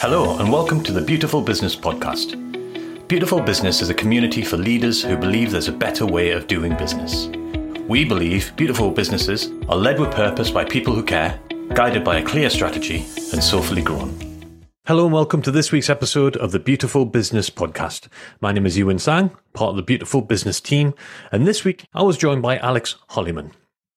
Hello, 0.00 0.38
and 0.38 0.52
welcome 0.52 0.80
to 0.84 0.92
the 0.92 1.00
Beautiful 1.00 1.42
Business 1.42 1.74
Podcast. 1.74 2.36
Beautiful 3.08 3.40
Business 3.40 3.82
is 3.82 3.90
a 3.90 3.94
community 3.94 4.42
for 4.42 4.56
leaders 4.56 5.02
who 5.02 5.16
believe 5.16 5.50
there's 5.50 5.66
a 5.66 5.72
better 5.72 6.06
way 6.06 6.30
of 6.30 6.46
doing 6.46 6.76
business. 6.76 7.26
We 7.88 8.04
believe 8.04 8.54
beautiful 8.54 8.92
businesses 8.92 9.50
are 9.68 9.76
led 9.76 9.98
with 9.98 10.12
purpose 10.12 10.52
by 10.52 10.66
people 10.66 10.94
who 10.94 11.02
care, 11.02 11.40
guided 11.74 12.04
by 12.04 12.18
a 12.18 12.24
clear 12.24 12.48
strategy, 12.48 13.06
and 13.32 13.42
soulfully 13.42 13.82
grown. 13.82 14.16
Hello, 14.86 15.06
and 15.06 15.12
welcome 15.12 15.42
to 15.42 15.50
this 15.50 15.72
week's 15.72 15.90
episode 15.90 16.36
of 16.36 16.52
the 16.52 16.60
Beautiful 16.60 17.04
Business 17.04 17.50
Podcast. 17.50 18.06
My 18.40 18.52
name 18.52 18.66
is 18.66 18.78
Yiuwin 18.78 19.00
Tsang, 19.00 19.32
part 19.52 19.70
of 19.70 19.76
the 19.76 19.82
Beautiful 19.82 20.22
Business 20.22 20.60
team, 20.60 20.94
and 21.32 21.44
this 21.44 21.64
week 21.64 21.84
I 21.92 22.04
was 22.04 22.16
joined 22.16 22.42
by 22.42 22.58
Alex 22.58 22.94
Holliman. 23.10 23.50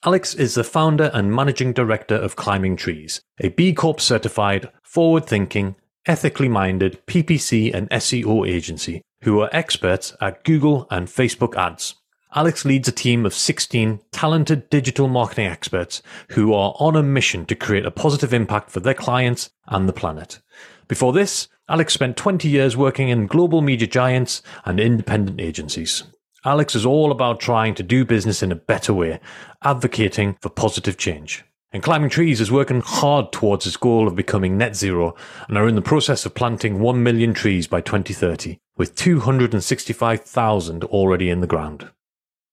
Alex 0.03 0.33
is 0.33 0.55
the 0.55 0.63
founder 0.63 1.11
and 1.13 1.31
managing 1.31 1.73
director 1.73 2.15
of 2.15 2.35
Climbing 2.35 2.75
Trees, 2.75 3.21
a 3.39 3.49
B 3.49 3.71
Corp 3.71 4.01
certified, 4.01 4.67
forward 4.81 5.27
thinking, 5.27 5.75
ethically 6.05 6.49
minded 6.49 7.05
PPC 7.05 7.73
and 7.73 7.89
SEO 7.89 8.47
agency 8.47 9.01
who 9.23 9.39
are 9.41 9.49
experts 9.51 10.15
at 10.19 10.43
Google 10.43 10.87
and 10.89 11.07
Facebook 11.07 11.55
ads. 11.55 11.95
Alex 12.33 12.63
leads 12.63 12.87
a 12.87 12.93
team 12.93 13.25
of 13.25 13.33
16 13.33 13.99
talented 14.11 14.69
digital 14.69 15.07
marketing 15.07 15.47
experts 15.47 16.01
who 16.29 16.53
are 16.53 16.73
on 16.79 16.95
a 16.95 17.03
mission 17.03 17.45
to 17.45 17.55
create 17.55 17.85
a 17.85 17.91
positive 17.91 18.33
impact 18.33 18.71
for 18.71 18.79
their 18.79 18.93
clients 18.93 19.49
and 19.67 19.87
the 19.87 19.93
planet. 19.93 20.39
Before 20.87 21.11
this, 21.11 21.49
Alex 21.67 21.93
spent 21.93 22.17
20 22.17 22.47
years 22.47 22.77
working 22.77 23.09
in 23.09 23.27
global 23.27 23.61
media 23.61 23.87
giants 23.87 24.41
and 24.65 24.79
independent 24.79 25.41
agencies. 25.41 26.03
Alex 26.43 26.73
is 26.73 26.85
all 26.85 27.11
about 27.11 27.39
trying 27.39 27.75
to 27.75 27.83
do 27.83 28.03
business 28.03 28.41
in 28.41 28.51
a 28.51 28.55
better 28.55 28.93
way, 28.93 29.19
advocating 29.63 30.37
for 30.41 30.49
positive 30.49 30.97
change. 30.97 31.43
And 31.73 31.81
Climbing 31.81 32.09
Trees 32.09 32.41
is 32.41 32.51
working 32.51 32.81
hard 32.81 33.31
towards 33.31 33.65
its 33.65 33.77
goal 33.77 34.05
of 34.05 34.15
becoming 34.15 34.57
net 34.57 34.75
zero 34.75 35.15
and 35.47 35.57
are 35.57 35.69
in 35.69 35.75
the 35.75 35.81
process 35.81 36.25
of 36.25 36.35
planting 36.35 36.81
1 36.81 37.01
million 37.01 37.33
trees 37.33 37.65
by 37.65 37.79
2030, 37.79 38.57
with 38.75 38.93
265,000 38.95 40.83
already 40.83 41.29
in 41.29 41.39
the 41.39 41.47
ground. 41.47 41.89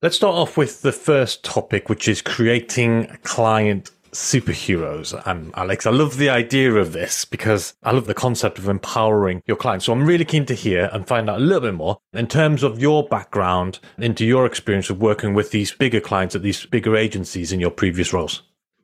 Let's 0.02 0.14
start 0.14 0.36
off 0.36 0.56
with 0.56 0.82
the 0.82 0.92
first 0.92 1.42
topic, 1.42 1.88
which 1.88 2.06
is 2.06 2.22
creating 2.22 3.18
client 3.24 3.90
superheroes. 4.12 5.20
And 5.26 5.50
Alex, 5.56 5.84
I 5.84 5.90
love 5.90 6.16
the 6.16 6.30
idea 6.30 6.74
of 6.74 6.92
this 6.92 7.24
because 7.24 7.74
I 7.82 7.90
love 7.90 8.06
the 8.06 8.14
concept 8.14 8.60
of 8.60 8.68
empowering 8.68 9.42
your 9.46 9.56
clients. 9.56 9.86
So 9.86 9.92
I'm 9.92 10.06
really 10.06 10.24
keen 10.24 10.46
to 10.46 10.54
hear 10.54 10.88
and 10.92 11.08
find 11.08 11.28
out 11.28 11.40
a 11.40 11.44
little 11.44 11.62
bit 11.62 11.74
more 11.74 11.98
in 12.12 12.28
terms 12.28 12.62
of 12.62 12.78
your 12.78 13.02
background 13.02 13.80
into 13.98 14.24
your 14.24 14.46
experience 14.46 14.90
of 14.90 15.00
working 15.00 15.34
with 15.34 15.50
these 15.50 15.72
bigger 15.72 16.00
clients 16.00 16.36
at 16.36 16.42
these 16.42 16.66
bigger 16.66 16.96
agencies 16.96 17.50
in 17.50 17.58
your 17.58 17.72
previous 17.72 18.12
roles. 18.12 18.42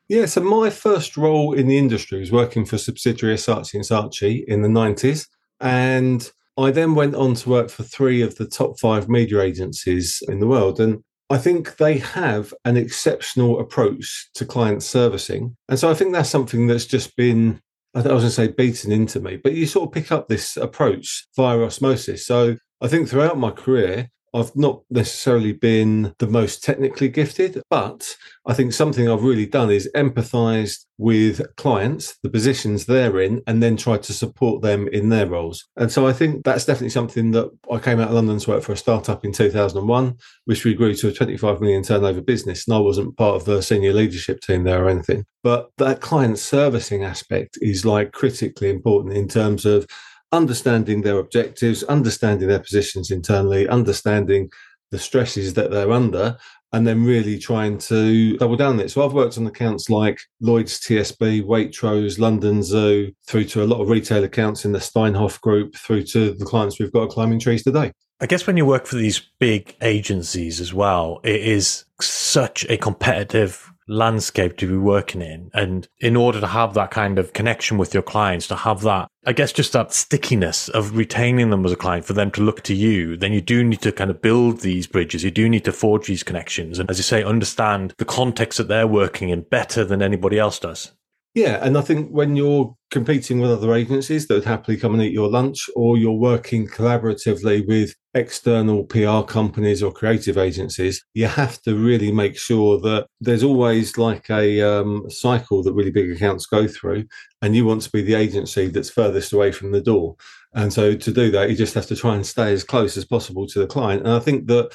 Yeah, 0.08 0.26
so 0.26 0.42
my 0.42 0.68
first 0.68 1.16
role 1.16 1.54
in 1.54 1.66
the 1.66 1.78
industry 1.78 2.20
was 2.20 2.30
working 2.30 2.66
for 2.66 2.76
subsidiary 2.76 3.36
Saatchi 3.36 3.74
and 3.74 3.84
Saatchi 3.84 4.44
in 4.46 4.60
the 4.60 4.68
90s. 4.68 5.26
And 5.60 6.30
I 6.58 6.70
then 6.72 6.94
went 6.94 7.14
on 7.14 7.34
to 7.34 7.48
work 7.48 7.70
for 7.70 7.84
three 7.84 8.20
of 8.20 8.36
the 8.36 8.46
top 8.46 8.78
five 8.78 9.08
media 9.08 9.40
agencies 9.40 10.22
in 10.28 10.40
the 10.40 10.46
world. 10.46 10.78
And 10.78 11.02
I 11.30 11.38
think 11.38 11.78
they 11.78 11.98
have 11.98 12.52
an 12.66 12.76
exceptional 12.76 13.58
approach 13.58 14.28
to 14.34 14.44
client 14.44 14.82
servicing. 14.82 15.56
And 15.70 15.78
so 15.78 15.90
I 15.90 15.94
think 15.94 16.12
that's 16.12 16.28
something 16.28 16.66
that's 16.66 16.84
just 16.84 17.16
been, 17.16 17.60
I 17.94 18.00
was 18.00 18.06
going 18.06 18.20
to 18.20 18.30
say, 18.30 18.48
beaten 18.48 18.92
into 18.92 19.20
me, 19.20 19.36
but 19.36 19.54
you 19.54 19.66
sort 19.66 19.88
of 19.88 19.94
pick 19.94 20.12
up 20.12 20.28
this 20.28 20.58
approach 20.58 21.26
via 21.34 21.60
osmosis. 21.60 22.26
So 22.26 22.56
I 22.82 22.88
think 22.88 23.08
throughout 23.08 23.38
my 23.38 23.50
career, 23.50 24.10
I've 24.34 24.54
not 24.56 24.82
necessarily 24.90 25.52
been 25.52 26.12
the 26.18 26.26
most 26.26 26.64
technically 26.64 27.08
gifted, 27.08 27.62
but 27.70 28.16
I 28.46 28.52
think 28.52 28.72
something 28.72 29.08
I've 29.08 29.22
really 29.22 29.46
done 29.46 29.70
is 29.70 29.88
empathized 29.94 30.86
with 30.98 31.40
clients, 31.56 32.18
the 32.22 32.28
positions 32.28 32.84
they're 32.84 33.20
in, 33.20 33.42
and 33.46 33.62
then 33.62 33.76
tried 33.76 34.02
to 34.04 34.12
support 34.12 34.60
them 34.60 34.88
in 34.88 35.08
their 35.08 35.26
roles. 35.26 35.64
And 35.76 35.90
so 35.90 36.06
I 36.06 36.12
think 36.12 36.44
that's 36.44 36.64
definitely 36.64 36.90
something 36.90 37.30
that 37.30 37.48
I 37.70 37.78
came 37.78 38.00
out 38.00 38.08
of 38.08 38.14
London 38.14 38.38
to 38.38 38.50
work 38.50 38.64
for 38.64 38.72
a 38.72 38.76
startup 38.76 39.24
in 39.24 39.32
2001, 39.32 40.16
which 40.46 40.64
we 40.64 40.74
grew 40.74 40.94
to 40.94 41.08
a 41.08 41.12
25 41.12 41.60
million 41.60 41.84
turnover 41.84 42.20
business. 42.20 42.66
And 42.66 42.74
I 42.74 42.80
wasn't 42.80 43.16
part 43.16 43.36
of 43.36 43.44
the 43.44 43.62
senior 43.62 43.92
leadership 43.92 44.40
team 44.40 44.64
there 44.64 44.84
or 44.84 44.88
anything. 44.88 45.24
But 45.44 45.70
that 45.78 46.00
client 46.00 46.38
servicing 46.38 47.04
aspect 47.04 47.58
is 47.62 47.84
like 47.84 48.12
critically 48.12 48.70
important 48.70 49.16
in 49.16 49.28
terms 49.28 49.64
of 49.64 49.86
understanding 50.34 51.02
their 51.02 51.18
objectives, 51.18 51.82
understanding 51.84 52.48
their 52.48 52.58
positions 52.58 53.10
internally, 53.10 53.68
understanding 53.68 54.50
the 54.90 54.98
stresses 54.98 55.54
that 55.54 55.70
they're 55.70 55.92
under, 55.92 56.36
and 56.72 56.86
then 56.86 57.04
really 57.04 57.38
trying 57.38 57.78
to 57.78 58.36
double 58.36 58.56
down 58.56 58.74
on 58.74 58.80
it. 58.80 58.90
So 58.90 59.04
I've 59.04 59.12
worked 59.12 59.38
on 59.38 59.46
accounts 59.46 59.88
like 59.88 60.18
Lloyds 60.40 60.80
TSB, 60.80 61.44
Waitrose, 61.44 62.18
London 62.18 62.62
Zoo, 62.62 63.12
through 63.28 63.44
to 63.44 63.62
a 63.62 63.64
lot 63.64 63.80
of 63.80 63.88
retail 63.88 64.24
accounts 64.24 64.64
in 64.64 64.72
the 64.72 64.80
Steinhoff 64.80 65.40
group, 65.40 65.76
through 65.76 66.02
to 66.06 66.34
the 66.34 66.44
clients 66.44 66.80
we've 66.80 66.92
got 66.92 67.10
Climbing 67.10 67.38
Trees 67.38 67.62
today. 67.62 67.92
I 68.20 68.26
guess 68.26 68.46
when 68.46 68.56
you 68.56 68.66
work 68.66 68.86
for 68.86 68.96
these 68.96 69.20
big 69.38 69.76
agencies 69.82 70.60
as 70.60 70.74
well, 70.74 71.20
it 71.22 71.42
is 71.42 71.84
such 72.00 72.64
a 72.68 72.76
competitive 72.76 73.72
landscape 73.86 74.56
to 74.58 74.66
be 74.66 74.76
working 74.76 75.22
in. 75.22 75.50
And 75.52 75.88
in 76.00 76.16
order 76.16 76.40
to 76.40 76.46
have 76.46 76.74
that 76.74 76.90
kind 76.90 77.18
of 77.18 77.32
connection 77.32 77.78
with 77.78 77.94
your 77.94 78.02
clients, 78.02 78.48
to 78.48 78.56
have 78.56 78.82
that, 78.82 79.08
I 79.26 79.32
guess, 79.32 79.52
just 79.52 79.72
that 79.72 79.92
stickiness 79.92 80.68
of 80.68 80.96
retaining 80.96 81.50
them 81.50 81.64
as 81.64 81.72
a 81.72 81.76
client 81.76 82.04
for 82.04 82.12
them 82.12 82.30
to 82.32 82.42
look 82.42 82.62
to 82.62 82.74
you, 82.74 83.16
then 83.16 83.32
you 83.32 83.40
do 83.40 83.62
need 83.64 83.82
to 83.82 83.92
kind 83.92 84.10
of 84.10 84.22
build 84.22 84.60
these 84.60 84.86
bridges. 84.86 85.24
You 85.24 85.30
do 85.30 85.48
need 85.48 85.64
to 85.64 85.72
forge 85.72 86.06
these 86.06 86.22
connections. 86.22 86.78
And 86.78 86.90
as 86.90 86.98
you 86.98 87.04
say, 87.04 87.22
understand 87.22 87.94
the 87.98 88.04
context 88.04 88.58
that 88.58 88.68
they're 88.68 88.86
working 88.86 89.28
in 89.28 89.42
better 89.42 89.84
than 89.84 90.02
anybody 90.02 90.38
else 90.38 90.58
does. 90.58 90.92
Yeah, 91.34 91.58
and 91.66 91.76
I 91.76 91.80
think 91.80 92.10
when 92.10 92.36
you're 92.36 92.76
competing 92.92 93.40
with 93.40 93.50
other 93.50 93.74
agencies 93.74 94.28
that 94.28 94.34
would 94.34 94.44
happily 94.44 94.76
come 94.76 94.94
and 94.94 95.02
eat 95.02 95.12
your 95.12 95.28
lunch, 95.28 95.68
or 95.74 95.96
you're 95.96 96.12
working 96.12 96.68
collaboratively 96.68 97.66
with 97.66 97.92
external 98.14 98.84
PR 98.84 99.22
companies 99.22 99.82
or 99.82 99.90
creative 99.92 100.38
agencies, 100.38 101.04
you 101.12 101.26
have 101.26 101.60
to 101.62 101.74
really 101.74 102.12
make 102.12 102.38
sure 102.38 102.78
that 102.82 103.08
there's 103.20 103.42
always 103.42 103.98
like 103.98 104.30
a 104.30 104.60
um, 104.62 105.10
cycle 105.10 105.60
that 105.64 105.72
really 105.72 105.90
big 105.90 106.12
accounts 106.12 106.46
go 106.46 106.68
through, 106.68 107.04
and 107.42 107.56
you 107.56 107.64
want 107.64 107.82
to 107.82 107.90
be 107.90 108.02
the 108.02 108.14
agency 108.14 108.68
that's 108.68 108.90
furthest 108.90 109.32
away 109.32 109.50
from 109.50 109.72
the 109.72 109.80
door. 109.80 110.14
And 110.52 110.72
so 110.72 110.94
to 110.94 111.12
do 111.12 111.32
that, 111.32 111.50
you 111.50 111.56
just 111.56 111.74
have 111.74 111.86
to 111.86 111.96
try 111.96 112.14
and 112.14 112.24
stay 112.24 112.52
as 112.52 112.62
close 112.62 112.96
as 112.96 113.04
possible 113.04 113.48
to 113.48 113.58
the 113.58 113.66
client. 113.66 114.02
And 114.06 114.12
I 114.12 114.20
think 114.20 114.46
that 114.46 114.70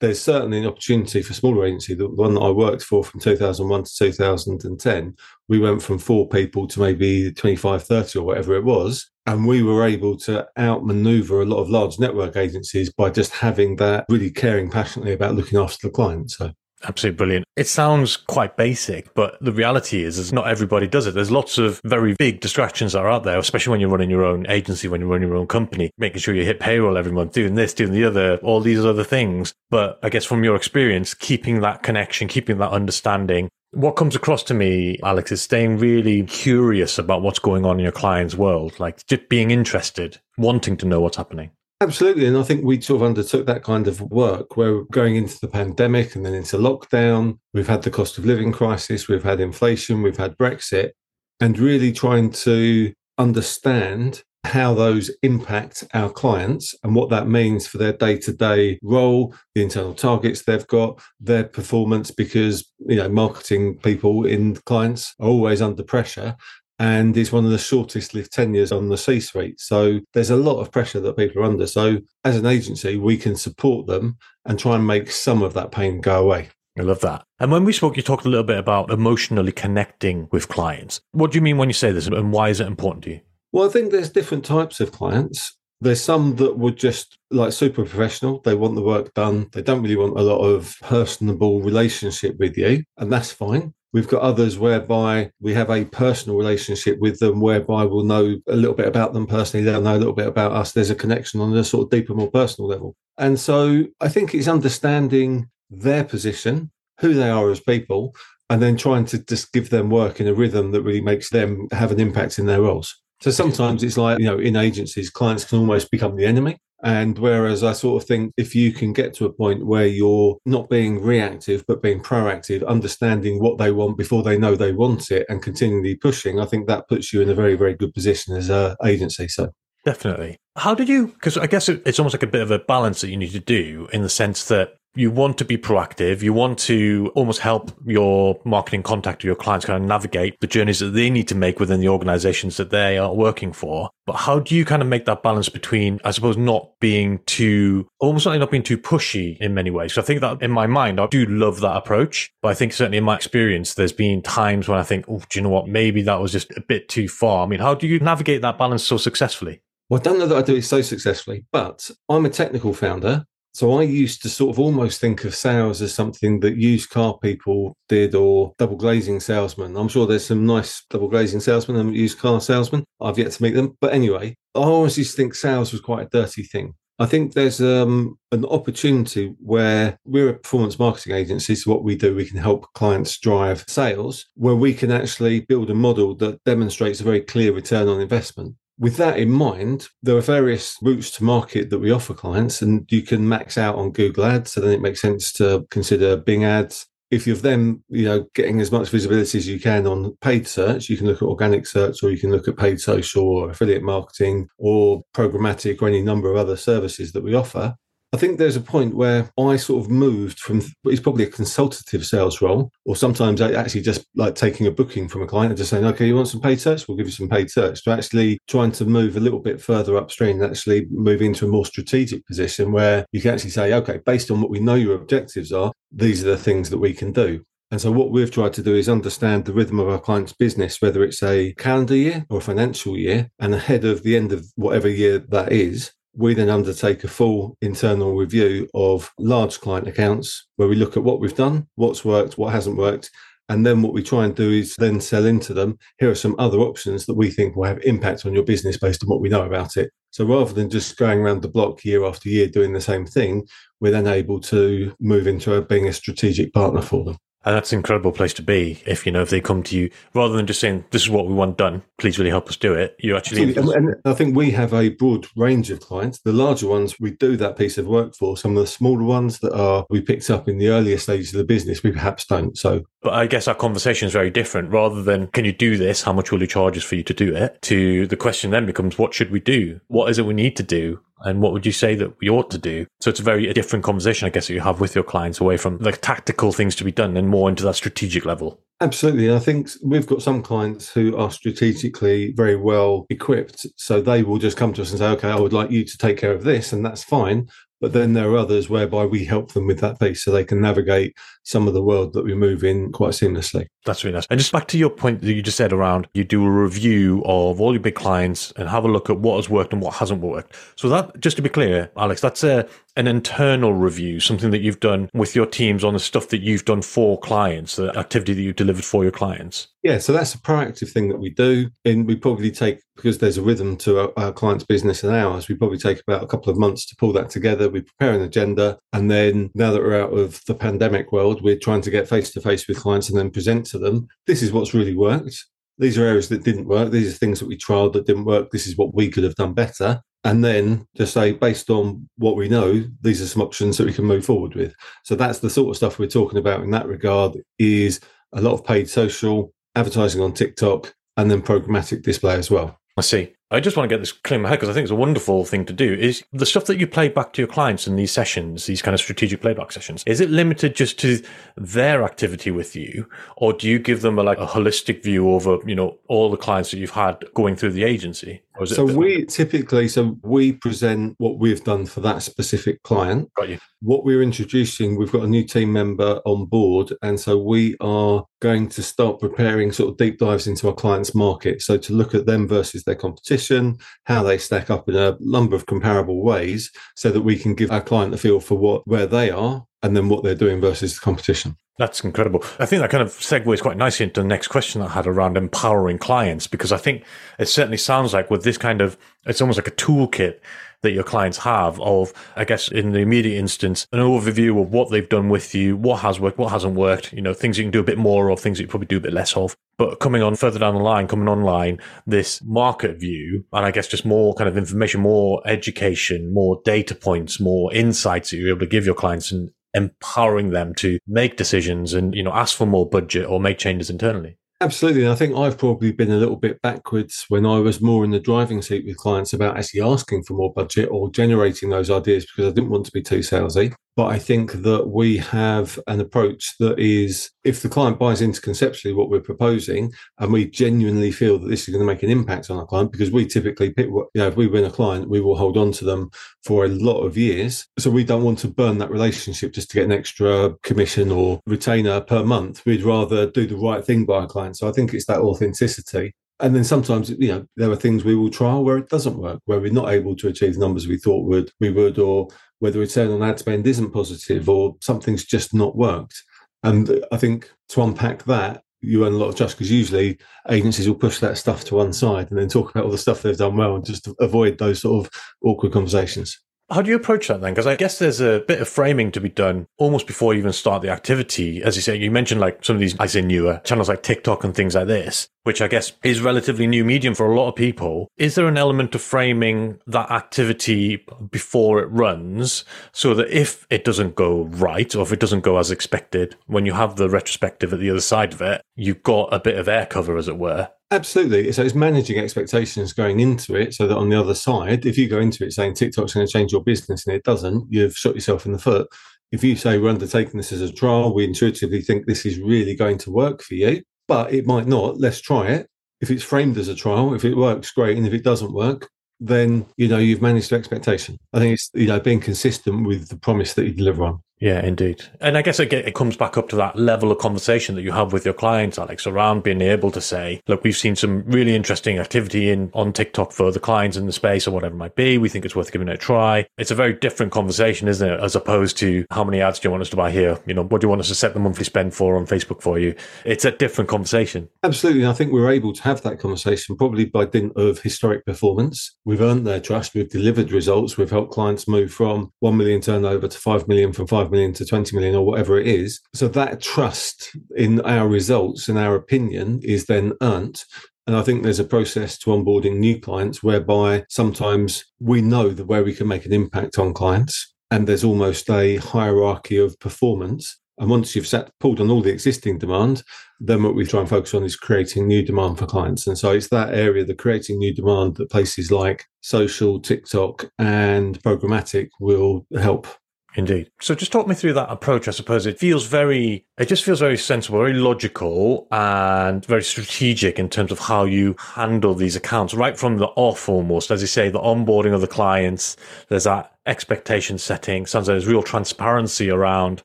there's 0.00 0.20
certainly 0.20 0.58
an 0.58 0.66
opportunity 0.66 1.22
for 1.22 1.32
smaller 1.32 1.64
agency. 1.64 1.94
The 1.94 2.08
one 2.08 2.34
that 2.34 2.40
I 2.40 2.50
worked 2.50 2.82
for 2.82 3.02
from 3.02 3.20
2001 3.20 3.84
to 3.84 3.94
2010, 3.96 5.16
we 5.48 5.58
went 5.58 5.82
from 5.82 5.98
four 5.98 6.28
people 6.28 6.68
to 6.68 6.80
maybe 6.80 7.32
25, 7.32 7.82
30 7.82 8.18
or 8.18 8.22
whatever 8.22 8.54
it 8.54 8.64
was. 8.64 9.10
And 9.26 9.46
we 9.46 9.62
were 9.62 9.84
able 9.84 10.16
to 10.18 10.46
outmaneuver 10.56 11.42
a 11.42 11.46
lot 11.46 11.58
of 11.58 11.68
large 11.68 11.98
network 11.98 12.36
agencies 12.36 12.92
by 12.92 13.10
just 13.10 13.32
having 13.32 13.76
that 13.76 14.06
really 14.08 14.30
caring 14.30 14.70
passionately 14.70 15.12
about 15.12 15.34
looking 15.34 15.58
after 15.58 15.88
the 15.88 15.92
client. 15.92 16.30
So 16.30 16.52
Absolutely 16.84 17.16
brilliant. 17.16 17.44
It 17.56 17.66
sounds 17.66 18.16
quite 18.16 18.56
basic, 18.56 19.12
but 19.14 19.36
the 19.40 19.50
reality 19.50 20.04
is, 20.04 20.16
is 20.16 20.32
not 20.32 20.46
everybody 20.46 20.86
does 20.86 21.06
it. 21.06 21.14
There's 21.14 21.30
lots 21.30 21.58
of 21.58 21.80
very 21.84 22.14
big 22.18 22.40
distractions 22.40 22.92
that 22.92 23.00
are 23.00 23.10
out 23.10 23.24
there, 23.24 23.38
especially 23.38 23.72
when 23.72 23.80
you're 23.80 23.90
running 23.90 24.10
your 24.10 24.24
own 24.24 24.46
agency, 24.48 24.86
when 24.86 25.00
you're 25.00 25.10
running 25.10 25.28
your 25.28 25.36
own 25.36 25.48
company, 25.48 25.90
making 25.98 26.20
sure 26.20 26.34
you 26.34 26.44
hit 26.44 26.60
payroll 26.60 26.96
every 26.96 27.10
month, 27.10 27.32
doing 27.32 27.56
this, 27.56 27.74
doing 27.74 27.92
the 27.92 28.04
other, 28.04 28.36
all 28.38 28.60
these 28.60 28.84
other 28.84 29.02
things. 29.02 29.52
But 29.70 29.98
I 30.04 30.08
guess 30.08 30.24
from 30.24 30.44
your 30.44 30.54
experience, 30.54 31.14
keeping 31.14 31.60
that 31.62 31.82
connection, 31.82 32.28
keeping 32.28 32.58
that 32.58 32.70
understanding, 32.70 33.48
what 33.72 33.96
comes 33.96 34.16
across 34.16 34.42
to 34.44 34.54
me, 34.54 34.98
Alex, 35.02 35.32
is 35.32 35.42
staying 35.42 35.78
really 35.78 36.22
curious 36.22 36.96
about 36.98 37.22
what's 37.22 37.38
going 37.38 37.66
on 37.66 37.78
in 37.78 37.82
your 37.82 37.92
client's 37.92 38.34
world, 38.34 38.78
like 38.78 39.04
just 39.06 39.28
being 39.28 39.50
interested, 39.50 40.20
wanting 40.38 40.76
to 40.78 40.86
know 40.86 41.00
what's 41.00 41.16
happening. 41.16 41.50
Absolutely. 41.80 42.26
And 42.26 42.36
I 42.36 42.42
think 42.42 42.64
we 42.64 42.80
sort 42.80 43.02
of 43.02 43.06
undertook 43.06 43.46
that 43.46 43.62
kind 43.62 43.86
of 43.86 44.00
work 44.00 44.56
where 44.56 44.82
going 44.84 45.14
into 45.14 45.38
the 45.38 45.46
pandemic 45.46 46.16
and 46.16 46.26
then 46.26 46.34
into 46.34 46.56
lockdown. 46.56 47.38
We've 47.54 47.68
had 47.68 47.82
the 47.82 47.90
cost 47.90 48.18
of 48.18 48.26
living 48.26 48.50
crisis, 48.50 49.06
we've 49.06 49.22
had 49.22 49.40
inflation, 49.40 50.02
we've 50.02 50.16
had 50.16 50.36
Brexit, 50.36 50.90
and 51.38 51.56
really 51.56 51.92
trying 51.92 52.30
to 52.30 52.92
understand 53.16 54.24
how 54.44 54.74
those 54.74 55.10
impact 55.22 55.84
our 55.94 56.10
clients 56.10 56.74
and 56.82 56.94
what 56.94 57.10
that 57.10 57.28
means 57.28 57.66
for 57.66 57.78
their 57.78 57.92
day-to-day 57.92 58.78
role 58.82 59.34
the 59.54 59.62
internal 59.62 59.92
targets 59.92 60.42
they've 60.42 60.66
got 60.68 61.00
their 61.20 61.42
performance 61.42 62.10
because 62.12 62.70
you 62.86 62.96
know 62.96 63.08
marketing 63.08 63.76
people 63.80 64.24
in 64.24 64.54
clients 64.54 65.12
are 65.20 65.28
always 65.28 65.60
under 65.60 65.82
pressure 65.82 66.36
and 66.78 67.16
is 67.16 67.32
one 67.32 67.44
of 67.44 67.50
the 67.50 67.58
shortest 67.58 68.14
lived 68.14 68.32
tenures 68.32 68.72
on 68.72 68.88
the 68.88 68.96
C 68.96 69.20
suite. 69.20 69.60
So 69.60 70.00
there's 70.14 70.30
a 70.30 70.36
lot 70.36 70.60
of 70.60 70.70
pressure 70.70 71.00
that 71.00 71.16
people 71.16 71.42
are 71.42 71.46
under. 71.46 71.66
So 71.66 71.98
as 72.24 72.36
an 72.36 72.46
agency, 72.46 72.96
we 72.96 73.16
can 73.16 73.36
support 73.36 73.86
them 73.86 74.16
and 74.44 74.58
try 74.58 74.76
and 74.76 74.86
make 74.86 75.10
some 75.10 75.42
of 75.42 75.54
that 75.54 75.72
pain 75.72 76.00
go 76.00 76.22
away. 76.22 76.48
I 76.78 76.82
love 76.82 77.00
that. 77.00 77.24
And 77.40 77.50
when 77.50 77.64
we 77.64 77.72
spoke, 77.72 77.96
you 77.96 78.02
talked 78.02 78.24
a 78.24 78.28
little 78.28 78.44
bit 78.44 78.58
about 78.58 78.90
emotionally 78.90 79.50
connecting 79.50 80.28
with 80.30 80.48
clients. 80.48 81.00
What 81.10 81.32
do 81.32 81.36
you 81.36 81.42
mean 81.42 81.58
when 81.58 81.68
you 81.68 81.74
say 81.74 81.90
this 81.90 82.06
and 82.06 82.32
why 82.32 82.50
is 82.50 82.60
it 82.60 82.68
important 82.68 83.04
to 83.04 83.10
you? 83.10 83.20
Well, 83.50 83.68
I 83.68 83.72
think 83.72 83.90
there's 83.90 84.10
different 84.10 84.44
types 84.44 84.78
of 84.78 84.92
clients. 84.92 85.56
There's 85.80 86.02
some 86.02 86.36
that 86.36 86.58
would 86.58 86.76
just 86.76 87.18
like 87.30 87.52
super 87.52 87.84
professional. 87.84 88.40
They 88.40 88.54
want 88.54 88.74
the 88.74 88.82
work 88.82 89.14
done. 89.14 89.48
They 89.52 89.62
don't 89.62 89.82
really 89.82 89.96
want 89.96 90.18
a 90.18 90.22
lot 90.22 90.40
of 90.40 90.76
personable 90.82 91.60
relationship 91.62 92.36
with 92.38 92.58
you, 92.58 92.82
and 92.96 93.12
that's 93.12 93.32
fine. 93.32 93.74
We've 93.92 94.08
got 94.08 94.22
others 94.22 94.58
whereby 94.58 95.30
we 95.40 95.54
have 95.54 95.70
a 95.70 95.84
personal 95.84 96.36
relationship 96.36 96.98
with 96.98 97.18
them, 97.20 97.40
whereby 97.40 97.84
we'll 97.84 98.04
know 98.04 98.36
a 98.46 98.56
little 98.56 98.74
bit 98.74 98.86
about 98.86 99.14
them 99.14 99.26
personally. 99.26 99.64
They'll 99.64 99.80
know 99.80 99.96
a 99.96 99.98
little 99.98 100.12
bit 100.12 100.26
about 100.26 100.52
us. 100.52 100.72
There's 100.72 100.90
a 100.90 100.94
connection 100.94 101.40
on 101.40 101.56
a 101.56 101.64
sort 101.64 101.84
of 101.84 101.90
deeper, 101.90 102.14
more 102.14 102.30
personal 102.30 102.68
level. 102.68 102.96
And 103.16 103.40
so 103.40 103.84
I 104.00 104.08
think 104.08 104.34
it's 104.34 104.48
understanding 104.48 105.48
their 105.70 106.04
position, 106.04 106.70
who 107.00 107.14
they 107.14 107.30
are 107.30 107.50
as 107.50 107.60
people, 107.60 108.14
and 108.50 108.62
then 108.62 108.76
trying 108.76 109.06
to 109.06 109.18
just 109.24 109.52
give 109.52 109.70
them 109.70 109.90
work 109.90 110.20
in 110.20 110.26
a 110.26 110.34
rhythm 110.34 110.70
that 110.72 110.82
really 110.82 111.00
makes 111.00 111.30
them 111.30 111.68
have 111.72 111.90
an 111.90 112.00
impact 112.00 112.38
in 112.38 112.46
their 112.46 112.62
roles. 112.62 112.94
So 113.20 113.30
sometimes 113.30 113.82
it's 113.82 113.98
like, 113.98 114.18
you 114.18 114.26
know, 114.26 114.38
in 114.38 114.54
agencies, 114.54 115.10
clients 115.10 115.44
can 115.44 115.58
almost 115.58 115.90
become 115.90 116.14
the 116.14 116.24
enemy. 116.24 116.58
And 116.82 117.18
whereas 117.18 117.64
I 117.64 117.72
sort 117.72 118.02
of 118.02 118.08
think 118.08 118.32
if 118.36 118.54
you 118.54 118.72
can 118.72 118.92
get 118.92 119.12
to 119.14 119.24
a 119.24 119.32
point 119.32 119.66
where 119.66 119.86
you're 119.86 120.38
not 120.46 120.70
being 120.70 121.02
reactive, 121.02 121.64
but 121.66 121.82
being 121.82 122.00
proactive, 122.00 122.66
understanding 122.66 123.40
what 123.40 123.58
they 123.58 123.72
want 123.72 123.98
before 123.98 124.22
they 124.22 124.38
know 124.38 124.54
they 124.54 124.72
want 124.72 125.10
it 125.10 125.26
and 125.28 125.42
continually 125.42 125.96
pushing, 125.96 126.38
I 126.38 126.44
think 126.44 126.68
that 126.68 126.88
puts 126.88 127.12
you 127.12 127.20
in 127.20 127.30
a 127.30 127.34
very, 127.34 127.56
very 127.56 127.74
good 127.74 127.92
position 127.94 128.36
as 128.36 128.48
a 128.48 128.76
agency. 128.84 129.26
So 129.26 129.50
definitely. 129.84 130.38
How 130.56 130.74
did 130.74 130.88
you, 130.88 131.08
because 131.08 131.36
I 131.36 131.46
guess 131.46 131.68
it's 131.68 131.98
almost 131.98 132.14
like 132.14 132.22
a 132.22 132.28
bit 132.28 132.42
of 132.42 132.50
a 132.50 132.58
balance 132.58 133.00
that 133.00 133.10
you 133.10 133.16
need 133.16 133.32
to 133.32 133.40
do 133.40 133.88
in 133.92 134.02
the 134.02 134.08
sense 134.08 134.46
that 134.46 134.74
you 134.94 135.10
want 135.10 135.38
to 135.38 135.44
be 135.44 135.56
proactive. 135.56 136.22
You 136.22 136.32
want 136.32 136.58
to 136.60 137.12
almost 137.14 137.40
help 137.40 137.72
your 137.86 138.40
marketing 138.44 138.82
contact 138.82 139.24
or 139.24 139.28
your 139.28 139.36
clients 139.36 139.64
kind 139.66 139.82
of 139.82 139.88
navigate 139.88 140.40
the 140.40 140.46
journeys 140.46 140.80
that 140.80 140.90
they 140.90 141.10
need 141.10 141.28
to 141.28 141.34
make 141.34 141.60
within 141.60 141.80
the 141.80 141.88
organizations 141.88 142.56
that 142.56 142.70
they 142.70 142.98
are 142.98 143.14
working 143.14 143.52
for. 143.52 143.90
But 144.06 144.16
how 144.16 144.40
do 144.40 144.56
you 144.56 144.64
kind 144.64 144.82
of 144.82 144.88
make 144.88 145.04
that 145.04 145.22
balance 145.22 145.48
between, 145.48 146.00
I 146.04 146.10
suppose, 146.10 146.36
not 146.36 146.70
being 146.80 147.20
too, 147.26 147.86
almost 148.00 148.24
certainly 148.24 148.38
not 148.40 148.50
being 148.50 148.62
too 148.62 148.78
pushy 148.78 149.36
in 149.38 149.54
many 149.54 149.70
ways? 149.70 149.92
So 149.92 150.02
I 150.02 150.04
think 150.04 150.20
that 150.20 150.42
in 150.42 150.50
my 150.50 150.66
mind, 150.66 150.98
I 151.00 151.06
do 151.06 151.26
love 151.26 151.60
that 151.60 151.76
approach. 151.76 152.32
But 152.42 152.48
I 152.48 152.54
think 152.54 152.72
certainly 152.72 152.98
in 152.98 153.04
my 153.04 153.14
experience, 153.14 153.74
there's 153.74 153.92
been 153.92 154.22
times 154.22 154.68
when 154.68 154.78
I 154.78 154.82
think, 154.82 155.04
oh, 155.08 155.22
do 155.28 155.38
you 155.38 155.42
know 155.42 155.50
what? 155.50 155.68
Maybe 155.68 156.02
that 156.02 156.20
was 156.20 156.32
just 156.32 156.50
a 156.56 156.60
bit 156.60 156.88
too 156.88 157.08
far. 157.08 157.44
I 157.44 157.48
mean, 157.48 157.60
how 157.60 157.74
do 157.74 157.86
you 157.86 158.00
navigate 158.00 158.42
that 158.42 158.58
balance 158.58 158.82
so 158.82 158.96
successfully? 158.96 159.60
Well, 159.88 160.00
I 160.00 160.02
don't 160.02 160.18
know 160.18 160.26
that 160.26 160.38
I 160.38 160.42
do 160.42 160.56
it 160.56 160.62
so 160.62 160.82
successfully, 160.82 161.46
but 161.52 161.90
I'm 162.08 162.26
a 162.26 162.30
technical 162.30 162.74
founder 162.74 163.24
so 163.58 163.72
I 163.72 163.82
used 163.82 164.22
to 164.22 164.28
sort 164.28 164.54
of 164.54 164.60
almost 164.60 165.00
think 165.00 165.24
of 165.24 165.34
sales 165.34 165.82
as 165.82 165.92
something 165.92 166.38
that 166.40 166.56
used 166.56 166.90
car 166.90 167.18
people 167.18 167.76
did 167.88 168.14
or 168.14 168.52
double 168.56 168.76
glazing 168.76 169.18
salesmen. 169.18 169.76
I'm 169.76 169.88
sure 169.88 170.06
there's 170.06 170.26
some 170.26 170.46
nice 170.46 170.84
double 170.88 171.08
glazing 171.08 171.40
salesmen 171.40 171.76
and 171.76 171.92
used 171.92 172.20
car 172.20 172.40
salesmen. 172.40 172.84
I've 173.00 173.18
yet 173.18 173.32
to 173.32 173.42
meet 173.42 173.56
them. 173.56 173.76
But 173.80 173.94
anyway, 173.94 174.36
I 174.54 174.60
always 174.60 174.96
used 174.96 175.10
to 175.10 175.16
think 175.16 175.34
sales 175.34 175.72
was 175.72 175.80
quite 175.80 176.06
a 176.06 176.08
dirty 176.08 176.44
thing. 176.44 176.74
I 177.00 177.06
think 177.06 177.32
there's 177.32 177.60
um, 177.60 178.16
an 178.30 178.44
opportunity 178.44 179.34
where 179.40 179.98
we're 180.04 180.28
a 180.28 180.38
performance 180.38 180.78
marketing 180.78 181.16
agency. 181.16 181.56
So, 181.56 181.72
what 181.72 181.82
we 181.82 181.96
do, 181.96 182.14
we 182.14 182.26
can 182.26 182.38
help 182.38 182.72
clients 182.74 183.18
drive 183.18 183.64
sales, 183.66 184.24
where 184.34 184.54
we 184.54 184.72
can 184.72 184.92
actually 184.92 185.40
build 185.40 185.68
a 185.70 185.74
model 185.74 186.14
that 186.18 186.44
demonstrates 186.44 187.00
a 187.00 187.04
very 187.04 187.22
clear 187.22 187.52
return 187.52 187.88
on 187.88 188.00
investment 188.00 188.54
with 188.78 188.96
that 188.96 189.18
in 189.18 189.30
mind, 189.30 189.88
there 190.02 190.16
are 190.16 190.22
various 190.22 190.76
routes 190.82 191.10
to 191.12 191.24
market 191.24 191.70
that 191.70 191.80
we 191.80 191.90
offer 191.90 192.14
clients, 192.14 192.62
and 192.62 192.90
you 192.90 193.02
can 193.02 193.28
max 193.28 193.58
out 193.58 193.74
on 193.74 193.90
Google 193.90 194.24
Ads. 194.24 194.52
So 194.52 194.60
then 194.60 194.72
it 194.72 194.80
makes 194.80 195.00
sense 195.00 195.32
to 195.34 195.66
consider 195.70 196.16
Bing 196.16 196.44
Ads. 196.44 196.86
If 197.10 197.26
you're 197.26 197.36
then, 197.36 197.82
you 197.88 198.04
know, 198.04 198.26
getting 198.34 198.60
as 198.60 198.70
much 198.70 198.90
visibility 198.90 199.38
as 199.38 199.48
you 199.48 199.58
can 199.58 199.86
on 199.86 200.16
paid 200.20 200.46
search, 200.46 200.88
you 200.88 200.96
can 200.96 201.06
look 201.06 201.22
at 201.22 201.28
organic 201.28 201.66
search, 201.66 202.02
or 202.02 202.10
you 202.10 202.18
can 202.18 202.30
look 202.30 202.46
at 202.46 202.56
paid 202.56 202.80
social, 202.80 203.24
or 203.24 203.50
affiliate 203.50 203.82
marketing, 203.82 204.46
or 204.58 205.02
programmatic, 205.14 205.82
or 205.82 205.88
any 205.88 206.02
number 206.02 206.30
of 206.30 206.36
other 206.36 206.56
services 206.56 207.12
that 207.12 207.24
we 207.24 207.34
offer. 207.34 207.74
I 208.14 208.16
think 208.16 208.38
there's 208.38 208.56
a 208.56 208.62
point 208.62 208.94
where 208.94 209.30
I 209.38 209.56
sort 209.56 209.84
of 209.84 209.90
moved 209.90 210.38
from 210.38 210.62
it's 210.84 211.00
probably 211.00 211.24
a 211.24 211.30
consultative 211.30 212.06
sales 212.06 212.40
role, 212.40 212.72
or 212.86 212.96
sometimes 212.96 213.42
actually 213.42 213.82
just 213.82 214.06
like 214.14 214.34
taking 214.34 214.66
a 214.66 214.70
booking 214.70 215.08
from 215.08 215.22
a 215.22 215.26
client 215.26 215.50
and 215.50 215.58
just 215.58 215.68
saying, 215.68 215.84
okay, 215.84 216.06
you 216.06 216.14
want 216.14 216.28
some 216.28 216.40
paid 216.40 216.58
search? 216.58 216.88
We'll 216.88 216.96
give 216.96 217.06
you 217.06 217.12
some 217.12 217.28
paid 217.28 217.50
search. 217.50 217.84
To 217.84 217.90
actually 217.90 218.38
trying 218.48 218.72
to 218.72 218.86
move 218.86 219.18
a 219.18 219.20
little 219.20 219.40
bit 219.40 219.60
further 219.60 219.98
upstream 219.98 220.40
and 220.40 220.50
actually 220.50 220.86
move 220.90 221.20
into 221.20 221.44
a 221.44 221.48
more 221.48 221.66
strategic 221.66 222.26
position 222.26 222.72
where 222.72 223.04
you 223.12 223.20
can 223.20 223.34
actually 223.34 223.50
say, 223.50 223.74
okay, 223.74 224.00
based 224.06 224.30
on 224.30 224.40
what 224.40 224.50
we 224.50 224.58
know 224.58 224.74
your 224.74 224.94
objectives 224.94 225.52
are, 225.52 225.70
these 225.92 226.24
are 226.24 226.30
the 226.30 226.38
things 226.38 226.70
that 226.70 226.78
we 226.78 226.94
can 226.94 227.12
do. 227.12 227.44
And 227.70 227.78
so, 227.78 227.92
what 227.92 228.10
we've 228.10 228.30
tried 228.30 228.54
to 228.54 228.62
do 228.62 228.74
is 228.74 228.88
understand 228.88 229.44
the 229.44 229.52
rhythm 229.52 229.78
of 229.78 229.88
our 229.88 230.00
client's 230.00 230.32
business, 230.32 230.80
whether 230.80 231.04
it's 231.04 231.22
a 231.22 231.52
calendar 231.58 231.94
year 231.94 232.24
or 232.30 232.38
a 232.38 232.40
financial 232.40 232.96
year, 232.96 233.30
and 233.38 233.54
ahead 233.54 233.84
of 233.84 234.02
the 234.02 234.16
end 234.16 234.32
of 234.32 234.46
whatever 234.56 234.88
year 234.88 235.18
that 235.18 235.52
is, 235.52 235.92
we 236.18 236.34
then 236.34 236.50
undertake 236.50 237.04
a 237.04 237.08
full 237.08 237.56
internal 237.62 238.16
review 238.16 238.68
of 238.74 239.10
large 239.20 239.60
client 239.60 239.86
accounts 239.86 240.48
where 240.56 240.66
we 240.66 240.74
look 240.74 240.96
at 240.96 241.04
what 241.04 241.20
we've 241.20 241.36
done, 241.36 241.68
what's 241.76 242.04
worked, 242.04 242.36
what 242.36 242.52
hasn't 242.52 242.76
worked. 242.76 243.08
And 243.48 243.64
then 243.64 243.80
what 243.80 243.94
we 243.94 244.02
try 244.02 244.24
and 244.24 244.34
do 244.34 244.50
is 244.50 244.74
then 244.78 245.00
sell 245.00 245.24
into 245.24 245.54
them. 245.54 245.78
Here 246.00 246.10
are 246.10 246.16
some 246.16 246.34
other 246.38 246.58
options 246.58 247.06
that 247.06 247.14
we 247.14 247.30
think 247.30 247.54
will 247.54 247.64
have 247.64 247.78
impact 247.84 248.26
on 248.26 248.34
your 248.34 248.42
business 248.42 248.76
based 248.76 249.02
on 249.04 249.08
what 249.08 249.20
we 249.20 249.28
know 249.28 249.44
about 249.46 249.76
it. 249.76 249.90
So 250.10 250.26
rather 250.26 250.52
than 250.52 250.68
just 250.68 250.96
going 250.96 251.20
around 251.20 251.40
the 251.40 251.48
block 251.48 251.84
year 251.84 252.04
after 252.04 252.28
year 252.28 252.48
doing 252.48 252.72
the 252.72 252.80
same 252.80 253.06
thing, 253.06 253.46
we're 253.80 253.92
then 253.92 254.08
able 254.08 254.40
to 254.40 254.92
move 255.00 255.28
into 255.28 255.58
being 255.62 255.86
a 255.86 255.92
strategic 255.92 256.52
partner 256.52 256.82
for 256.82 257.04
them. 257.04 257.16
And 257.44 257.54
that's 257.54 257.72
an 257.72 257.78
incredible 257.78 258.12
place 258.12 258.34
to 258.34 258.42
be 258.42 258.82
if, 258.84 259.06
you 259.06 259.12
know, 259.12 259.22
if 259.22 259.30
they 259.30 259.40
come 259.40 259.62
to 259.62 259.76
you 259.76 259.90
rather 260.12 260.34
than 260.34 260.46
just 260.46 260.60
saying, 260.60 260.84
this 260.90 261.02
is 261.02 261.10
what 261.10 261.26
we 261.26 261.34
want 261.34 261.56
done, 261.56 261.82
please 261.96 262.18
really 262.18 262.30
help 262.30 262.48
us 262.48 262.56
do 262.56 262.74
it. 262.74 262.96
You 262.98 263.16
actually. 263.16 263.54
And, 263.54 263.94
I 264.04 264.12
think 264.12 264.36
we 264.36 264.50
have 264.50 264.74
a 264.74 264.90
broad 264.90 265.26
range 265.36 265.70
of 265.70 265.80
clients. 265.80 266.18
The 266.18 266.32
larger 266.32 266.68
ones, 266.68 266.98
we 266.98 267.12
do 267.12 267.36
that 267.36 267.56
piece 267.56 267.78
of 267.78 267.86
work 267.86 268.14
for. 268.14 268.36
Some 268.36 268.56
of 268.56 268.62
the 268.62 268.66
smaller 268.66 269.04
ones 269.04 269.38
that 269.38 269.54
are 269.54 269.86
we 269.88 270.00
picked 270.00 270.28
up 270.30 270.48
in 270.48 270.58
the 270.58 270.68
earlier 270.68 270.98
stages 270.98 271.32
of 271.32 271.38
the 271.38 271.44
business, 271.44 271.82
we 271.82 271.92
perhaps 271.92 272.26
don't. 272.26 272.58
So. 272.58 272.82
But 273.02 273.14
I 273.14 273.26
guess 273.26 273.46
our 273.46 273.54
conversation 273.54 274.06
is 274.06 274.12
very 274.12 274.30
different. 274.30 274.70
Rather 274.70 275.02
than, 275.02 275.28
can 275.28 275.44
you 275.44 275.52
do 275.52 275.76
this? 275.76 276.02
How 276.02 276.12
much 276.12 276.32
will 276.32 276.40
you 276.40 276.48
charge 276.48 276.76
us 276.76 276.82
for 276.82 276.96
you 276.96 277.04
to 277.04 277.14
do 277.14 277.34
it? 277.34 277.62
To 277.62 278.06
the 278.08 278.16
question 278.16 278.50
then 278.50 278.66
becomes, 278.66 278.98
what 278.98 279.14
should 279.14 279.30
we 279.30 279.40
do? 279.40 279.80
What 279.86 280.10
is 280.10 280.18
it 280.18 280.26
we 280.26 280.34
need 280.34 280.56
to 280.56 280.62
do? 280.64 281.00
And 281.22 281.40
what 281.40 281.52
would 281.52 281.66
you 281.66 281.72
say 281.72 281.94
that 281.96 282.18
we 282.20 282.28
ought 282.28 282.50
to 282.50 282.58
do? 282.58 282.86
So 283.00 283.10
it's 283.10 283.20
a 283.20 283.24
very 283.24 283.48
a 283.48 283.54
different 283.54 283.84
conversation, 283.84 284.26
I 284.26 284.30
guess, 284.30 284.48
that 284.48 284.54
you 284.54 284.60
have 284.60 284.80
with 284.80 284.94
your 284.94 285.04
clients 285.04 285.40
away 285.40 285.56
from 285.56 285.78
the 285.78 285.92
tactical 285.92 286.52
things 286.52 286.74
to 286.76 286.84
be 286.84 286.92
done 286.92 287.16
and 287.16 287.28
more 287.28 287.48
into 287.48 287.64
that 287.64 287.74
strategic 287.74 288.24
level. 288.24 288.60
Absolutely. 288.80 289.34
I 289.34 289.40
think 289.40 289.70
we've 289.82 290.06
got 290.06 290.22
some 290.22 290.40
clients 290.40 290.88
who 290.88 291.16
are 291.16 291.32
strategically 291.32 292.32
very 292.36 292.54
well 292.54 293.06
equipped. 293.10 293.66
So 293.76 294.00
they 294.00 294.22
will 294.22 294.38
just 294.38 294.56
come 294.56 294.72
to 294.74 294.82
us 294.82 294.90
and 294.90 295.00
say, 295.00 295.08
okay, 295.10 295.30
I 295.30 295.38
would 295.38 295.52
like 295.52 295.72
you 295.72 295.84
to 295.84 295.98
take 295.98 296.16
care 296.16 296.32
of 296.32 296.44
this, 296.44 296.72
and 296.72 296.86
that's 296.86 297.02
fine. 297.02 297.48
But 297.80 297.92
then 297.92 298.12
there 298.12 298.28
are 298.30 298.36
others 298.36 298.68
whereby 298.68 299.06
we 299.06 299.24
help 299.24 299.52
them 299.52 299.66
with 299.66 299.80
that 299.80 300.00
piece 300.00 300.24
so 300.24 300.30
they 300.30 300.44
can 300.44 300.60
navigate 300.60 301.16
some 301.44 301.68
of 301.68 301.74
the 301.74 301.82
world 301.82 302.12
that 302.14 302.24
we 302.24 302.34
move 302.34 302.64
in 302.64 302.90
quite 302.92 303.12
seamlessly. 303.12 303.66
That's 303.84 304.04
really 304.04 304.14
nice. 304.14 304.26
And 304.30 304.38
just 304.38 304.52
back 304.52 304.66
to 304.68 304.78
your 304.78 304.90
point 304.90 305.20
that 305.20 305.32
you 305.32 305.42
just 305.42 305.56
said 305.56 305.72
around 305.72 306.08
you 306.12 306.24
do 306.24 306.44
a 306.44 306.50
review 306.50 307.22
of 307.24 307.60
all 307.60 307.72
your 307.72 307.80
big 307.80 307.94
clients 307.94 308.52
and 308.56 308.68
have 308.68 308.84
a 308.84 308.88
look 308.88 309.08
at 309.08 309.18
what 309.20 309.36
has 309.36 309.48
worked 309.48 309.72
and 309.72 309.80
what 309.80 309.94
hasn't 309.94 310.20
worked. 310.20 310.54
So 310.76 310.88
that, 310.88 311.20
just 311.20 311.36
to 311.36 311.42
be 311.42 311.48
clear, 311.48 311.90
Alex, 311.96 312.20
that's 312.20 312.42
a 312.42 312.68
an 312.98 313.06
internal 313.06 313.72
review, 313.72 314.18
something 314.18 314.50
that 314.50 314.60
you've 314.60 314.80
done 314.80 315.08
with 315.14 315.36
your 315.36 315.46
teams 315.46 315.84
on 315.84 315.94
the 315.94 316.00
stuff 316.00 316.28
that 316.28 316.42
you've 316.42 316.64
done 316.64 316.82
for 316.82 317.16
clients, 317.20 317.76
the 317.76 317.96
activity 317.96 318.34
that 318.34 318.42
you've 318.42 318.56
delivered 318.56 318.84
for 318.84 319.04
your 319.04 319.12
clients? 319.12 319.68
Yeah, 319.84 319.98
so 319.98 320.12
that's 320.12 320.34
a 320.34 320.38
proactive 320.38 320.90
thing 320.90 321.08
that 321.08 321.18
we 321.18 321.30
do. 321.30 321.70
And 321.84 322.08
we 322.08 322.16
probably 322.16 322.50
take, 322.50 322.80
because 322.96 323.18
there's 323.18 323.38
a 323.38 323.42
rhythm 323.42 323.76
to 323.78 324.00
our, 324.00 324.12
our 324.16 324.32
client's 324.32 324.64
business 324.64 325.04
and 325.04 325.14
ours, 325.14 325.48
we 325.48 325.54
probably 325.54 325.78
take 325.78 326.02
about 326.06 326.24
a 326.24 326.26
couple 326.26 326.50
of 326.50 326.58
months 326.58 326.84
to 326.86 326.96
pull 326.96 327.12
that 327.12 327.30
together. 327.30 327.70
We 327.70 327.82
prepare 327.82 328.14
an 328.14 328.22
agenda. 328.22 328.80
And 328.92 329.08
then 329.08 329.50
now 329.54 329.70
that 329.70 329.80
we're 329.80 330.02
out 330.02 330.12
of 330.12 330.44
the 330.46 330.54
pandemic 330.54 331.12
world, 331.12 331.40
we're 331.40 331.56
trying 331.56 331.82
to 331.82 331.90
get 331.90 332.08
face 332.08 332.32
to 332.32 332.40
face 332.40 332.66
with 332.66 332.80
clients 332.80 333.08
and 333.08 333.16
then 333.16 333.30
present 333.30 333.64
to 333.66 333.78
them 333.78 334.08
this 334.26 334.42
is 334.42 334.52
what's 334.52 334.74
really 334.74 334.96
worked. 334.96 335.46
These 335.78 335.96
are 335.96 336.04
areas 336.04 336.28
that 336.30 336.42
didn't 336.42 336.66
work. 336.66 336.90
These 336.90 337.14
are 337.14 337.16
things 337.16 337.38
that 337.38 337.46
we 337.46 337.56
tried 337.56 337.92
that 337.92 338.06
didn't 338.06 338.24
work. 338.24 338.50
This 338.50 338.66
is 338.66 338.76
what 338.76 338.92
we 338.92 339.08
could 339.08 339.22
have 339.22 339.36
done 339.36 339.54
better 339.54 340.02
and 340.24 340.44
then 340.44 340.86
just 340.96 341.14
say 341.14 341.32
based 341.32 341.70
on 341.70 342.08
what 342.16 342.36
we 342.36 342.48
know 342.48 342.84
these 343.00 343.22
are 343.22 343.26
some 343.26 343.42
options 343.42 343.78
that 343.78 343.86
we 343.86 343.92
can 343.92 344.04
move 344.04 344.24
forward 344.24 344.54
with. 344.54 344.74
So 345.04 345.14
that's 345.14 345.38
the 345.38 345.50
sort 345.50 345.70
of 345.70 345.76
stuff 345.76 345.98
we're 345.98 346.08
talking 346.08 346.38
about 346.38 346.62
in 346.62 346.70
that 346.72 346.86
regard 346.86 347.36
is 347.58 348.00
a 348.32 348.40
lot 348.40 348.52
of 348.52 348.64
paid 348.64 348.88
social 348.88 349.52
advertising 349.74 350.20
on 350.20 350.32
tiktok 350.32 350.94
and 351.16 351.30
then 351.30 351.42
programmatic 351.42 352.02
display 352.02 352.34
as 352.34 352.50
well. 352.50 352.78
I 352.96 353.02
see 353.02 353.34
I 353.50 353.60
just 353.60 353.78
want 353.78 353.88
to 353.88 353.94
get 353.94 354.00
this 354.00 354.12
clear 354.12 354.36
in 354.36 354.42
my 354.42 354.50
head 354.50 354.56
because 354.56 354.68
I 354.68 354.74
think 354.74 354.84
it's 354.84 354.92
a 354.92 354.96
wonderful 354.96 355.46
thing 355.46 355.64
to 355.66 355.72
do. 355.72 355.94
Is 355.94 356.22
the 356.32 356.44
stuff 356.44 356.66
that 356.66 356.78
you 356.78 356.86
play 356.86 357.08
back 357.08 357.32
to 357.32 357.40
your 357.40 357.48
clients 357.48 357.86
in 357.86 357.96
these 357.96 358.12
sessions, 358.12 358.66
these 358.66 358.82
kind 358.82 358.94
of 358.94 359.00
strategic 359.00 359.40
playback 359.40 359.72
sessions, 359.72 360.02
is 360.06 360.20
it 360.20 360.28
limited 360.28 360.76
just 360.76 360.98
to 361.00 361.22
their 361.56 362.02
activity 362.02 362.50
with 362.50 362.76
you, 362.76 363.08
or 363.36 363.54
do 363.54 363.66
you 363.66 363.78
give 363.78 364.02
them 364.02 364.18
a, 364.18 364.22
like 364.22 364.38
a 364.38 364.46
holistic 364.46 365.02
view 365.02 365.30
over 365.30 365.58
you 365.64 365.74
know 365.74 365.98
all 366.08 366.30
the 366.30 366.36
clients 366.36 366.70
that 366.72 366.78
you've 366.78 366.90
had 366.90 367.24
going 367.34 367.56
through 367.56 367.72
the 367.72 367.84
agency? 367.84 368.42
so 368.66 368.84
we 368.84 369.24
typically 369.24 369.88
so 369.88 370.18
we 370.22 370.52
present 370.52 371.14
what 371.18 371.38
we've 371.38 371.64
done 371.64 371.86
for 371.86 372.00
that 372.00 372.22
specific 372.22 372.82
client. 372.82 373.32
Got 373.34 373.48
you. 373.48 373.58
What 373.80 374.04
we're 374.04 374.22
introducing, 374.22 374.96
we've 374.96 375.12
got 375.12 375.22
a 375.22 375.28
new 375.28 375.44
team 375.44 375.72
member 375.72 376.20
on 376.24 376.46
board, 376.46 376.92
and 377.00 377.20
so 377.20 377.38
we 377.38 377.76
are 377.80 378.24
going 378.40 378.68
to 378.70 378.82
start 378.82 379.20
preparing 379.20 379.70
sort 379.70 379.90
of 379.90 379.96
deep 379.96 380.18
dives 380.18 380.48
into 380.48 380.66
our 380.66 380.74
clients' 380.74 381.14
market. 381.14 381.62
So 381.62 381.76
to 381.76 381.92
look 381.92 382.12
at 382.12 382.26
them 382.26 382.48
versus 382.48 382.82
their 382.82 382.96
competition 382.96 383.78
how 384.04 384.24
they 384.24 384.36
stack 384.36 384.68
up 384.68 384.88
in 384.88 384.96
a 384.96 385.16
number 385.20 385.54
of 385.54 385.66
comparable 385.66 386.24
ways, 386.24 386.72
so 386.96 387.12
that 387.12 387.22
we 387.22 387.38
can 387.38 387.54
give 387.54 387.70
our 387.70 387.80
client 387.80 388.12
a 388.12 388.18
feel 388.18 388.40
for 388.40 388.56
what 388.56 388.84
where 388.84 389.06
they 389.06 389.30
are 389.30 389.64
and 389.84 389.96
then 389.96 390.08
what 390.08 390.24
they're 390.24 390.34
doing 390.34 390.60
versus 390.60 390.94
the 390.94 391.00
competition. 391.00 391.56
That's 391.78 392.02
incredible. 392.02 392.42
I 392.58 392.66
think 392.66 392.82
that 392.82 392.90
kind 392.90 393.04
of 393.04 393.10
segues 393.10 393.62
quite 393.62 393.76
nicely 393.76 394.02
into 394.02 394.22
the 394.22 394.26
next 394.26 394.48
question 394.48 394.82
I 394.82 394.88
had 394.88 395.06
around 395.06 395.36
empowering 395.36 395.98
clients, 395.98 396.48
because 396.48 396.72
I 396.72 396.78
think 396.78 397.04
it 397.38 397.46
certainly 397.46 397.76
sounds 397.76 398.12
like 398.12 398.28
with 398.28 398.42
this 398.42 398.58
kind 398.58 398.80
of, 398.80 398.98
it's 399.24 399.40
almost 399.40 399.58
like 399.58 399.68
a 399.68 399.70
toolkit 399.70 400.40
that 400.82 400.92
your 400.92 401.04
clients 401.04 401.38
have 401.38 401.80
of, 401.80 402.12
I 402.36 402.44
guess, 402.44 402.68
in 402.68 402.92
the 402.92 403.00
immediate 403.00 403.38
instance, 403.38 403.86
an 403.92 404.00
overview 404.00 404.60
of 404.60 404.72
what 404.72 404.90
they've 404.90 405.08
done 405.08 405.28
with 405.28 405.54
you, 405.54 405.76
what 405.76 406.00
has 406.00 406.20
worked, 406.20 406.38
what 406.38 406.52
hasn't 406.52 406.74
worked, 406.74 407.12
you 407.12 407.22
know, 407.22 407.34
things 407.34 407.58
you 407.58 407.64
can 407.64 407.70
do 407.70 407.80
a 407.80 407.84
bit 407.84 407.98
more 407.98 408.30
of, 408.30 408.40
things 408.40 408.60
you 408.60 408.66
probably 408.66 408.86
do 408.86 408.98
a 408.98 409.00
bit 409.00 409.12
less 409.12 409.36
of. 409.36 409.56
But 409.76 410.00
coming 410.00 410.22
on 410.22 410.36
further 410.36 410.58
down 410.58 410.74
the 410.74 410.80
line, 410.80 411.08
coming 411.08 411.28
online, 411.28 411.78
this 412.06 412.42
market 412.42 412.98
view, 412.98 413.44
and 413.52 413.64
I 413.64 413.70
guess 413.70 413.86
just 413.86 414.04
more 414.04 414.34
kind 414.34 414.48
of 414.48 414.56
information, 414.56 415.00
more 415.00 415.42
education, 415.46 416.32
more 416.32 416.60
data 416.64 416.94
points, 416.94 417.40
more 417.40 417.72
insights 417.72 418.30
that 418.30 418.38
you're 418.38 418.50
able 418.50 418.60
to 418.60 418.66
give 418.66 418.86
your 418.86 418.94
clients 418.94 419.32
and 419.32 419.50
empowering 419.74 420.50
them 420.50 420.74
to 420.74 420.98
make 421.06 421.36
decisions 421.36 421.94
and, 421.94 422.14
you 422.14 422.22
know, 422.22 422.32
ask 422.32 422.56
for 422.56 422.66
more 422.66 422.88
budget 422.88 423.26
or 423.26 423.40
make 423.40 423.58
changes 423.58 423.90
internally. 423.90 424.36
Absolutely. 424.60 425.08
I 425.08 425.14
think 425.14 425.36
I've 425.36 425.56
probably 425.56 425.92
been 425.92 426.10
a 426.10 426.16
little 426.16 426.34
bit 426.34 426.60
backwards 426.62 427.24
when 427.28 427.46
I 427.46 427.60
was 427.60 427.80
more 427.80 428.04
in 428.04 428.10
the 428.10 428.18
driving 428.18 428.60
seat 428.60 428.84
with 428.84 428.96
clients 428.96 429.32
about 429.32 429.56
actually 429.56 429.82
asking 429.82 430.24
for 430.24 430.34
more 430.34 430.52
budget 430.52 430.88
or 430.90 431.12
generating 431.12 431.70
those 431.70 431.90
ideas 431.90 432.26
because 432.26 432.50
I 432.50 432.54
didn't 432.54 432.70
want 432.70 432.84
to 432.86 432.92
be 432.92 433.00
too 433.00 433.20
salesy. 433.20 433.72
But 433.94 434.06
I 434.06 434.18
think 434.20 434.52
that 434.52 434.88
we 434.88 435.16
have 435.16 435.78
an 435.88 436.00
approach 436.00 436.56
that 436.58 436.78
is, 436.78 437.30
if 437.42 437.62
the 437.62 437.68
client 437.68 437.98
buys 437.98 438.20
into 438.20 438.40
conceptually 438.40 438.94
what 438.94 439.10
we're 439.10 439.20
proposing, 439.20 439.92
and 440.18 440.32
we 440.32 440.48
genuinely 440.48 441.10
feel 441.10 441.36
that 441.36 441.48
this 441.48 441.66
is 441.66 441.74
going 441.74 441.84
to 441.84 441.92
make 441.92 442.04
an 442.04 442.10
impact 442.10 442.48
on 442.48 442.58
our 442.58 442.66
client, 442.66 442.92
because 442.92 443.10
we 443.10 443.26
typically 443.26 443.72
pick, 443.72 443.86
you 443.86 444.08
know, 444.14 444.28
if 444.28 444.36
we 444.36 444.46
win 444.46 444.64
a 444.64 444.70
client, 444.70 445.08
we 445.08 445.20
will 445.20 445.36
hold 445.36 445.56
on 445.56 445.72
to 445.72 445.84
them 445.84 446.10
for 446.44 446.64
a 446.64 446.68
lot 446.68 447.00
of 447.00 447.16
years. 447.16 447.66
So 447.76 447.90
we 447.90 448.04
don't 448.04 448.22
want 448.22 448.38
to 448.40 448.48
burn 448.48 448.78
that 448.78 448.90
relationship 448.90 449.52
just 449.52 449.70
to 449.70 449.74
get 449.78 449.86
an 449.86 449.92
extra 449.92 450.54
commission 450.62 451.10
or 451.10 451.40
retainer 451.46 452.00
per 452.00 452.22
month. 452.22 452.64
We'd 452.64 452.84
rather 452.84 453.28
do 453.28 453.48
the 453.48 453.56
right 453.56 453.84
thing 453.84 454.04
by 454.04 454.18
our 454.18 454.26
client. 454.28 454.47
So 454.54 454.68
I 454.68 454.72
think 454.72 454.94
it's 454.94 455.06
that 455.06 455.20
authenticity 455.20 456.14
and 456.40 456.54
then 456.54 456.62
sometimes 456.62 457.10
you 457.10 457.28
know 457.28 457.44
there 457.56 457.70
are 457.70 457.76
things 457.76 458.04
we 458.04 458.14
will 458.14 458.30
trial 458.30 458.64
where 458.64 458.78
it 458.78 458.88
doesn't 458.88 459.18
work 459.18 459.40
where 459.46 459.58
we're 459.58 459.72
not 459.72 459.90
able 459.90 460.14
to 460.14 460.28
achieve 460.28 460.54
the 460.54 460.60
numbers 460.60 460.86
we 460.86 460.96
thought 460.96 461.26
would 461.26 461.50
we 461.58 461.68
would 461.68 461.98
or 461.98 462.28
whether 462.60 462.80
return 462.80 463.10
on 463.10 463.22
ad 463.22 463.38
spend 463.38 463.66
isn't 463.66 463.92
positive 463.92 464.48
or 464.48 464.76
something's 464.80 465.24
just 465.24 465.54
not 465.54 465.76
worked. 465.76 466.22
And 466.62 467.04
I 467.12 467.16
think 467.16 467.50
to 467.70 467.82
unpack 467.82 468.24
that, 468.24 468.62
you 468.80 469.06
earn 469.06 469.12
a 469.12 469.16
lot 469.16 469.28
of 469.28 469.36
trust 469.36 469.56
because 469.56 469.70
usually 469.70 470.18
agencies 470.48 470.88
will 470.88 470.96
push 470.96 471.18
that 471.20 471.38
stuff 471.38 471.64
to 471.64 471.76
one 471.76 471.92
side 471.92 472.30
and 472.30 472.38
then 472.38 472.48
talk 472.48 472.70
about 472.70 472.84
all 472.84 472.90
the 472.90 472.98
stuff 472.98 473.22
they've 473.22 473.36
done 473.36 473.56
well 473.56 473.74
and 473.74 473.84
just 473.84 474.08
avoid 474.20 474.58
those 474.58 474.82
sort 474.82 475.06
of 475.06 475.12
awkward 475.42 475.72
conversations. 475.72 476.40
How 476.70 476.82
do 476.82 476.90
you 476.90 476.96
approach 476.96 477.28
that 477.28 477.40
then? 477.40 477.54
Because 477.54 477.66
I 477.66 477.76
guess 477.76 477.98
there's 477.98 478.20
a 478.20 478.40
bit 478.46 478.60
of 478.60 478.68
framing 478.68 479.10
to 479.12 479.22
be 479.22 479.30
done 479.30 479.68
almost 479.78 480.06
before 480.06 480.34
you 480.34 480.40
even 480.40 480.52
start 480.52 480.82
the 480.82 480.90
activity. 480.90 481.62
As 481.62 481.76
you 481.76 481.82
say, 481.82 481.96
you 481.96 482.10
mentioned 482.10 482.42
like 482.42 482.62
some 482.62 482.76
of 482.76 482.80
these, 482.80 482.94
I 483.00 483.06
say 483.06 483.22
newer 483.22 483.62
channels 483.64 483.88
like 483.88 484.02
TikTok 484.02 484.44
and 484.44 484.54
things 484.54 484.74
like 484.74 484.86
this, 484.86 485.28
which 485.44 485.62
I 485.62 485.68
guess 485.68 485.92
is 486.02 486.20
relatively 486.20 486.66
new 486.66 486.84
medium 486.84 487.14
for 487.14 487.32
a 487.32 487.34
lot 487.34 487.48
of 487.48 487.56
people. 487.56 488.08
Is 488.18 488.34
there 488.34 488.46
an 488.48 488.58
element 488.58 488.94
of 488.94 489.00
framing 489.00 489.78
that 489.86 490.10
activity 490.10 491.06
before 491.30 491.80
it 491.80 491.86
runs 491.86 492.66
so 492.92 493.14
that 493.14 493.30
if 493.30 493.66
it 493.70 493.82
doesn't 493.82 494.14
go 494.14 494.42
right 494.42 494.94
or 494.94 495.02
if 495.02 495.12
it 495.12 495.20
doesn't 495.20 495.40
go 495.40 495.56
as 495.56 495.70
expected, 495.70 496.36
when 496.46 496.66
you 496.66 496.74
have 496.74 496.96
the 496.96 497.08
retrospective 497.08 497.72
at 497.72 497.80
the 497.80 497.88
other 497.88 498.02
side 498.02 498.34
of 498.34 498.42
it, 498.42 498.60
you've 498.76 499.02
got 499.02 499.32
a 499.32 499.40
bit 499.40 499.56
of 499.56 499.68
air 499.68 499.86
cover, 499.86 500.18
as 500.18 500.28
it 500.28 500.36
were? 500.36 500.68
Absolutely. 500.90 501.52
So 501.52 501.62
it's 501.62 501.74
managing 501.74 502.18
expectations 502.18 502.94
going 502.94 503.20
into 503.20 503.54
it 503.54 503.74
so 503.74 503.86
that 503.86 503.96
on 503.96 504.08
the 504.08 504.18
other 504.18 504.34
side, 504.34 504.86
if 504.86 504.96
you 504.96 505.06
go 505.06 505.18
into 505.18 505.44
it 505.44 505.52
saying 505.52 505.74
TikTok's 505.74 506.14
going 506.14 506.26
to 506.26 506.32
change 506.32 506.52
your 506.52 506.64
business 506.64 507.06
and 507.06 507.14
it 507.14 507.24
doesn't, 507.24 507.66
you've 507.68 507.96
shot 507.96 508.14
yourself 508.14 508.46
in 508.46 508.52
the 508.52 508.58
foot. 508.58 508.88
If 509.30 509.44
you 509.44 509.54
say 509.56 509.78
we're 509.78 509.90
undertaking 509.90 510.38
this 510.38 510.52
as 510.52 510.62
a 510.62 510.72
trial, 510.72 511.14
we 511.14 511.24
intuitively 511.24 511.82
think 511.82 512.06
this 512.06 512.24
is 512.24 512.40
really 512.40 512.74
going 512.74 512.96
to 512.98 513.10
work 513.10 513.42
for 513.42 513.54
you, 513.54 513.82
but 514.06 514.32
it 514.32 514.46
might 514.46 514.66
not. 514.66 514.98
Let's 514.98 515.20
try 515.20 515.48
it. 515.48 515.68
If 516.00 516.10
it's 516.10 516.22
framed 516.22 516.56
as 516.56 516.68
a 516.68 516.74
trial, 516.74 517.12
if 517.12 517.24
it 517.24 517.36
works, 517.36 517.70
great. 517.70 517.98
And 517.98 518.06
if 518.06 518.14
it 518.14 518.24
doesn't 518.24 518.54
work, 518.54 518.88
then 519.20 519.66
you 519.76 519.88
know 519.88 519.98
you've 519.98 520.22
managed 520.22 520.50
your 520.50 520.60
expectation. 520.60 521.18
I 521.34 521.40
think 521.40 521.54
it's 521.54 521.70
you 521.74 521.88
know 521.88 522.00
being 522.00 522.20
consistent 522.20 522.86
with 522.86 523.08
the 523.08 523.16
promise 523.16 523.54
that 523.54 523.64
you 523.66 523.72
deliver 523.72 524.04
on. 524.04 524.20
Yeah, 524.40 524.64
indeed. 524.64 525.02
And 525.20 525.36
I 525.36 525.42
guess 525.42 525.58
again, 525.58 525.84
it 525.86 525.94
comes 525.94 526.16
back 526.16 526.38
up 526.38 526.48
to 526.50 526.56
that 526.56 526.78
level 526.78 527.10
of 527.10 527.18
conversation 527.18 527.74
that 527.74 527.82
you 527.82 527.92
have 527.92 528.12
with 528.12 528.24
your 528.24 528.34
clients, 528.34 528.78
Alex, 528.78 529.06
around 529.06 529.42
being 529.42 529.60
able 529.60 529.90
to 529.90 530.00
say, 530.00 530.40
look, 530.46 530.62
we've 530.62 530.76
seen 530.76 530.94
some 530.94 531.24
really 531.24 531.54
interesting 531.54 531.98
activity 531.98 532.50
in 532.50 532.70
on 532.72 532.92
TikTok 532.92 533.32
for 533.32 533.50
the 533.50 533.60
clients 533.60 533.96
in 533.96 534.06
the 534.06 534.12
space 534.12 534.46
or 534.46 534.52
whatever 534.52 534.74
it 534.74 534.78
might 534.78 534.94
be. 534.94 535.18
We 535.18 535.28
think 535.28 535.44
it's 535.44 535.56
worth 535.56 535.72
giving 535.72 535.88
it 535.88 535.94
a 535.94 535.98
try. 535.98 536.46
It's 536.56 536.70
a 536.70 536.76
very 536.76 536.92
different 536.92 537.32
conversation, 537.32 537.88
isn't 537.88 538.08
it? 538.08 538.20
As 538.20 538.36
opposed 538.36 538.76
to 538.78 539.04
how 539.10 539.24
many 539.24 539.40
ads 539.40 539.58
do 539.58 539.66
you 539.66 539.70
want 539.70 539.82
us 539.82 539.90
to 539.90 539.96
buy 539.96 540.10
here? 540.10 540.38
You 540.46 540.54
know, 540.54 540.64
what 540.64 540.80
do 540.80 540.84
you 540.84 540.88
want 540.88 541.00
us 541.00 541.08
to 541.08 541.14
set 541.14 541.34
the 541.34 541.40
monthly 541.40 541.64
spend 541.64 541.94
for 541.94 542.16
on 542.16 542.26
Facebook 542.26 542.62
for 542.62 542.78
you? 542.78 542.94
It's 543.24 543.44
a 543.44 543.50
different 543.50 543.90
conversation. 543.90 544.48
Absolutely. 544.62 545.06
I 545.06 545.12
think 545.14 545.32
we're 545.32 545.50
able 545.50 545.72
to 545.72 545.82
have 545.82 546.02
that 546.02 546.20
conversation 546.20 546.76
probably 546.76 547.06
by 547.06 547.24
dint 547.24 547.56
of 547.56 547.80
historic 547.80 548.24
performance. 548.24 548.96
We've 549.04 549.20
earned 549.20 549.46
their 549.46 549.60
trust. 549.60 549.94
We've 549.94 550.08
delivered 550.08 550.52
results. 550.52 550.96
We've 550.96 551.10
helped 551.10 551.32
clients 551.32 551.66
move 551.66 551.92
from 551.92 552.32
1 552.40 552.56
million 552.56 552.80
turnover 552.80 553.26
to 553.26 553.38
5 553.38 553.66
million, 553.66 553.92
from 553.92 554.06
5 554.06 554.27
million 554.30 554.52
to 554.54 554.64
20 554.64 554.94
million 554.96 555.14
or 555.14 555.24
whatever 555.24 555.58
it 555.58 555.66
is. 555.66 556.00
So 556.14 556.28
that 556.28 556.60
trust 556.60 557.36
in 557.56 557.80
our 557.82 558.08
results 558.08 558.68
and 558.68 558.78
our 558.78 558.94
opinion 558.94 559.60
is 559.62 559.86
then 559.86 560.12
earned. 560.22 560.64
And 561.06 561.16
I 561.16 561.22
think 561.22 561.42
there's 561.42 561.58
a 561.58 561.64
process 561.64 562.18
to 562.18 562.30
onboarding 562.30 562.76
new 562.76 563.00
clients 563.00 563.42
whereby 563.42 564.04
sometimes 564.10 564.84
we 565.00 565.22
know 565.22 565.48
that 565.48 565.64
where 565.64 565.82
we 565.82 565.94
can 565.94 566.06
make 566.06 566.26
an 566.26 566.34
impact 566.34 566.78
on 566.78 566.92
clients. 566.92 567.54
And 567.70 567.86
there's 567.86 568.04
almost 568.04 568.50
a 568.50 568.76
hierarchy 568.76 569.56
of 569.56 569.78
performance. 569.80 570.58
And 570.78 570.90
once 570.90 571.16
you've 571.16 571.32
pulled 571.60 571.80
on 571.80 571.90
all 571.90 572.02
the 572.02 572.12
existing 572.12 572.58
demand, 572.58 573.02
then 573.40 573.62
what 573.62 573.74
we 573.74 573.86
try 573.86 574.00
and 574.00 574.08
focus 574.08 574.34
on 574.34 574.44
is 574.44 574.54
creating 574.56 575.06
new 575.06 575.22
demand 575.22 575.58
for 575.58 575.66
clients. 575.66 576.06
And 576.06 576.18
so 576.18 576.32
it's 576.32 576.48
that 576.48 576.74
area, 576.74 577.04
the 577.04 577.14
creating 577.14 577.58
new 577.58 577.74
demand 577.74 578.16
that 578.16 578.30
places 578.30 578.70
like 578.70 579.06
social, 579.22 579.80
TikTok, 579.80 580.50
and 580.58 581.20
programmatic 581.22 581.88
will 582.00 582.46
help 582.58 582.86
Indeed. 583.34 583.70
So 583.80 583.94
just 583.94 584.10
talk 584.10 584.26
me 584.26 584.34
through 584.34 584.54
that 584.54 584.70
approach. 584.70 585.06
I 585.06 585.10
suppose 585.10 585.46
it 585.46 585.58
feels 585.58 585.86
very, 585.86 586.46
it 586.56 586.66
just 586.66 586.82
feels 586.82 587.00
very 587.00 587.18
sensible, 587.18 587.58
very 587.58 587.74
logical 587.74 588.66
and 588.70 589.44
very 589.44 589.62
strategic 589.62 590.38
in 590.38 590.48
terms 590.48 590.72
of 590.72 590.78
how 590.78 591.04
you 591.04 591.36
handle 591.38 591.94
these 591.94 592.16
accounts 592.16 592.54
right 592.54 592.76
from 592.76 592.96
the 592.96 593.06
off 593.16 593.48
almost. 593.48 593.90
As 593.90 594.00
you 594.00 594.06
say, 594.06 594.30
the 594.30 594.40
onboarding 594.40 594.94
of 594.94 595.02
the 595.02 595.06
clients, 595.06 595.76
there's 596.08 596.24
that 596.24 596.57
expectation 596.68 597.38
setting. 597.38 597.86
Sounds 597.86 598.06
like 598.06 598.14
there's 598.14 598.26
real 598.26 598.42
transparency 598.42 599.30
around 599.30 599.82